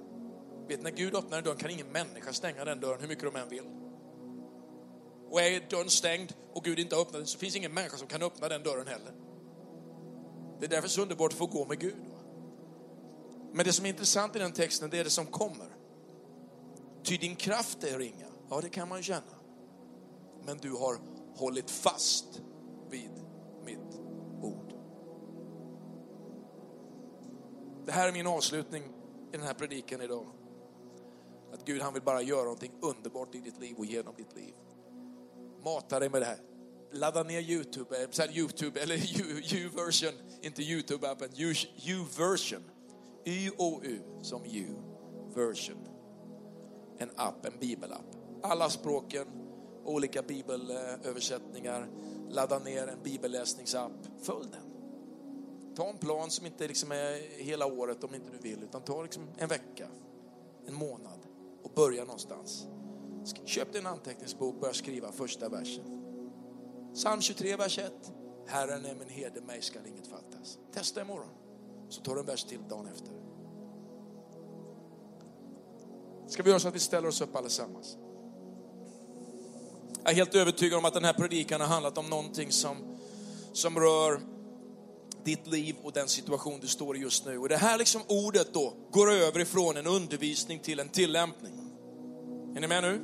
Vet, 0.68 0.82
när 0.82 0.90
Gud 0.90 1.14
öppnar 1.14 1.38
en 1.38 1.44
dörr 1.44 1.54
kan 1.54 1.70
ingen 1.70 1.86
människa 1.86 2.32
stänga 2.32 2.64
den 2.64 2.80
dörren 2.80 3.00
hur 3.00 3.08
mycket 3.08 3.24
de 3.24 3.36
än 3.36 3.48
vill. 3.48 3.64
Och 5.30 5.40
är 5.40 5.70
dörren 5.70 5.90
stängd 5.90 6.32
och 6.52 6.64
Gud 6.64 6.78
inte 6.78 6.94
har 6.94 7.02
öppnat 7.02 7.20
den 7.20 7.26
så 7.26 7.38
finns 7.38 7.56
ingen 7.56 7.74
människa 7.74 7.96
som 7.96 8.08
kan 8.08 8.22
öppna 8.22 8.48
den 8.48 8.62
dörren 8.62 8.86
heller. 8.86 9.12
Det 10.60 10.66
är 10.66 10.70
därför 10.70 10.88
så 10.88 11.02
underbart 11.02 11.32
att 11.32 11.38
få 11.38 11.46
gå 11.46 11.64
med 11.64 11.80
Gud. 11.80 11.94
Men 13.52 13.64
det 13.64 13.72
som 13.72 13.84
är 13.86 13.90
intressant 13.90 14.36
i 14.36 14.38
den 14.38 14.52
texten, 14.52 14.90
det 14.90 14.98
är 14.98 15.04
det 15.04 15.10
som 15.10 15.26
kommer. 15.26 15.76
Ty 17.02 17.16
din 17.16 17.36
kraft 17.36 17.84
är 17.84 17.98
ringa. 17.98 18.26
Ja, 18.50 18.60
det 18.60 18.68
kan 18.68 18.88
man 18.88 19.02
känna. 19.02 19.34
Men 20.44 20.58
du 20.58 20.70
har 20.70 20.96
hållit 21.36 21.70
fast 21.70 22.42
vid 22.90 23.10
mitt 23.64 24.00
ord. 24.42 24.74
Det 27.86 27.92
här 27.92 28.08
är 28.08 28.12
min 28.12 28.26
avslutning 28.26 28.82
i 29.32 29.36
den 29.36 29.42
här 29.42 29.54
predikan 29.54 30.00
idag. 30.00 30.26
Att 31.52 31.64
Gud 31.64 31.82
han 31.82 31.92
vill 31.92 32.02
bara 32.02 32.22
göra 32.22 32.42
någonting 32.42 32.72
underbart 32.82 33.34
i 33.34 33.40
ditt 33.40 33.60
liv 33.60 33.76
och 33.76 33.86
genom 33.86 34.14
ditt 34.16 34.36
liv. 34.36 34.54
Mata 35.64 35.98
dig 35.98 36.10
med 36.10 36.22
det 36.22 36.26
här. 36.26 36.38
Ladda 36.92 37.22
ner 37.22 37.40
Youtube, 37.40 38.02
eh, 38.02 38.10
så 38.10 38.22
här 38.22 38.38
Youtube 38.38 38.80
eller 38.80 38.96
U-version, 39.54 40.12
inte 40.42 40.62
Youtube-appen, 40.62 41.30
U-version. 41.86 42.70
Y-O-U 43.24 43.98
som 44.22 44.44
U, 44.44 44.66
version 45.34 45.92
en 47.02 47.10
app, 47.16 47.46
en 47.46 47.58
bibelapp. 47.60 48.16
Alla 48.42 48.70
språken, 48.70 49.26
olika 49.84 50.22
bibelöversättningar. 50.22 51.88
Ladda 52.28 52.58
ner 52.58 52.86
en 52.86 53.02
bibelläsningsapp. 53.02 53.92
Följ 54.22 54.48
den. 54.50 54.72
Ta 55.74 55.88
en 55.88 55.98
plan 55.98 56.30
som 56.30 56.46
inte 56.46 56.68
liksom 56.68 56.92
är 56.92 57.42
hela 57.42 57.66
året 57.66 58.04
om 58.04 58.14
inte 58.14 58.30
du 58.30 58.38
vill, 58.38 58.62
utan 58.62 58.82
ta 58.82 59.02
liksom 59.02 59.28
en 59.38 59.48
vecka, 59.48 59.88
en 60.66 60.74
månad 60.74 61.18
och 61.62 61.70
börja 61.74 62.04
någonstans. 62.04 62.66
Köp 63.44 63.72
dig 63.72 63.80
en 63.80 63.86
anteckningsbok, 63.86 64.54
och 64.54 64.60
börja 64.60 64.74
skriva 64.74 65.12
första 65.12 65.48
versen. 65.48 65.84
Psalm 66.94 67.20
23, 67.20 67.56
vers 67.56 67.78
1. 67.78 67.92
Herren 68.46 68.84
är 68.84 68.94
min 68.94 69.08
herde, 69.08 69.40
mig 69.40 69.62
skall 69.62 69.86
inget 69.86 70.06
fattas. 70.06 70.58
Testa 70.72 71.00
imorgon, 71.00 71.30
så 71.88 72.02
tar 72.02 72.14
du 72.14 72.20
en 72.20 72.26
vers 72.26 72.44
till 72.44 72.60
dagen 72.68 72.86
efter. 72.86 73.12
Ska 76.26 76.42
vi 76.42 76.50
göra 76.50 76.60
så 76.60 76.68
att 76.68 76.74
vi 76.74 76.80
ställer 76.80 77.08
oss 77.08 77.20
upp 77.20 77.36
allesammans? 77.36 77.98
Jag 80.04 80.12
är 80.12 80.14
helt 80.14 80.34
övertygad 80.34 80.78
om 80.78 80.84
att 80.84 80.94
den 80.94 81.04
här 81.04 81.12
predikan 81.12 81.60
har 81.60 81.68
handlat 81.68 81.98
om 81.98 82.10
någonting 82.10 82.52
som, 82.52 82.76
som 83.52 83.78
rör 83.78 84.20
ditt 85.24 85.46
liv 85.46 85.76
och 85.82 85.92
den 85.92 86.08
situation 86.08 86.60
du 86.60 86.66
står 86.66 86.96
i 86.96 87.00
just 87.00 87.26
nu. 87.26 87.38
Och 87.38 87.48
det 87.48 87.56
här 87.56 87.78
liksom 87.78 88.02
ordet 88.08 88.54
då 88.54 88.74
går 88.90 89.12
över 89.12 89.40
ifrån 89.40 89.76
en 89.76 89.86
undervisning 89.86 90.58
till 90.58 90.80
en 90.80 90.88
tillämpning. 90.88 91.52
Är 92.56 92.60
ni 92.60 92.66
med 92.66 92.82
nu? 92.82 93.00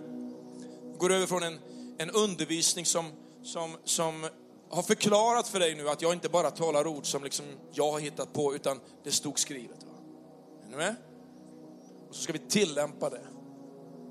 Går 0.98 1.12
över 1.12 1.26
från 1.26 1.42
en, 1.42 1.58
en 1.98 2.10
undervisning 2.10 2.86
som, 2.86 3.12
som, 3.42 3.76
som 3.84 4.28
har 4.70 4.82
förklarat 4.82 5.48
för 5.48 5.60
dig 5.60 5.74
nu 5.74 5.88
att 5.88 6.02
jag 6.02 6.12
inte 6.12 6.28
bara 6.28 6.50
talar 6.50 6.86
ord 6.86 7.06
som 7.06 7.24
liksom 7.24 7.44
jag 7.72 7.92
har 7.92 8.00
hittat 8.00 8.32
på, 8.32 8.54
utan 8.54 8.80
det 9.04 9.12
stod 9.12 9.38
skrivet. 9.38 9.84
Va? 9.84 9.92
Är 10.66 10.70
ni 10.70 10.76
med? 10.76 10.94
Och 12.08 12.14
så 12.14 12.22
ska 12.22 12.32
vi 12.32 12.38
tillämpa 12.38 13.10
det. 13.10 13.26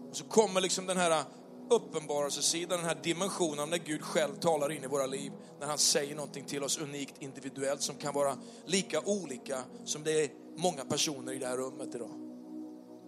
Och 0.09 0.17
så 0.17 0.23
kommer 0.23 0.61
liksom 0.61 0.85
den 0.85 0.97
här 0.97 1.23
uppenbarelsesidan, 1.69 2.77
den 2.77 2.87
här 2.87 2.97
dimensionen 3.03 3.69
när 3.69 3.77
Gud 3.77 4.01
själv 4.01 4.35
talar 4.35 4.71
in 4.71 4.83
i 4.83 4.87
våra 4.87 5.05
liv, 5.05 5.31
när 5.59 5.67
han 5.67 5.77
säger 5.77 6.15
någonting 6.15 6.45
till 6.45 6.63
oss 6.63 6.77
unikt, 6.77 7.15
individuellt, 7.19 7.81
som 7.81 7.95
kan 7.95 8.13
vara 8.13 8.37
lika 8.65 9.01
olika 9.05 9.63
som 9.85 10.03
det 10.03 10.23
är 10.23 10.29
många 10.55 10.85
personer 10.85 11.33
i 11.33 11.39
det 11.39 11.47
här 11.47 11.57
rummet 11.57 11.95
idag. 11.95 12.11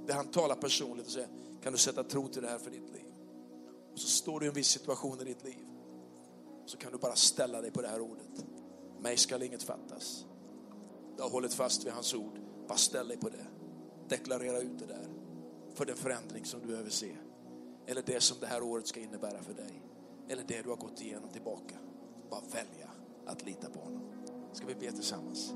Där 0.08 0.14
han 0.14 0.28
talar 0.28 0.56
personligt 0.56 1.06
och 1.06 1.12
säger, 1.12 1.30
kan 1.64 1.72
du 1.72 1.78
sätta 1.78 2.04
tro 2.04 2.28
till 2.28 2.42
det 2.42 2.48
här 2.48 2.60
för 2.60 2.72
ditt 2.72 2.90
liv? 2.94 3.06
Och 3.94 4.00
så 4.00 4.08
står 4.08 4.40
du 4.40 4.46
i 4.46 4.50
en 4.50 4.56
viss 4.56 4.68
situation 4.68 5.22
i 5.22 5.24
ditt 5.24 5.44
liv. 5.44 5.66
Så 6.66 6.78
kan 6.78 6.92
du 6.92 6.98
bara 6.98 7.16
ställa 7.16 7.62
dig 7.62 7.72
på 7.72 7.82
det 7.82 7.88
här 7.88 8.02
ordet. 8.02 8.46
Mig 9.00 9.18
skall 9.18 9.44
inget 9.44 9.64
fattas. 9.64 10.26
Du 11.18 11.24
har 11.24 11.30
hållit 11.30 11.54
fast 11.54 11.86
vid 11.86 11.94
hans 11.94 12.14
ord. 12.14 12.40
Bara 12.68 12.78
ställ 12.78 13.08
dig 13.08 13.18
på 13.18 13.30
det. 13.30 13.46
Deklarera 14.10 14.60
ut 14.60 14.80
det 14.80 14.86
där. 14.86 15.08
För 15.74 15.86
den 15.86 15.98
förändring 15.98 16.46
som 16.46 16.60
du 16.60 16.68
behöver 16.68 16.90
se. 16.90 17.16
Eller 17.90 18.02
det 18.06 18.22
som 18.22 18.38
det 18.40 18.48
här 18.48 18.64
året 18.64 18.88
ska 18.88 19.00
innebära 19.00 19.44
för 19.44 19.54
dig. 19.54 19.82
Eller 20.30 20.44
det 20.48 20.62
du 20.62 20.70
har 20.70 20.76
gått 20.76 21.02
igenom 21.02 21.30
tillbaka. 21.30 21.76
Bara 22.30 22.42
välja 22.54 22.90
att 23.26 23.46
lita 23.46 23.70
på 23.70 23.80
honom. 23.80 24.02
Ska 24.54 24.68
vi 24.68 24.76
be 24.76 24.92
tillsammans? 24.92 25.54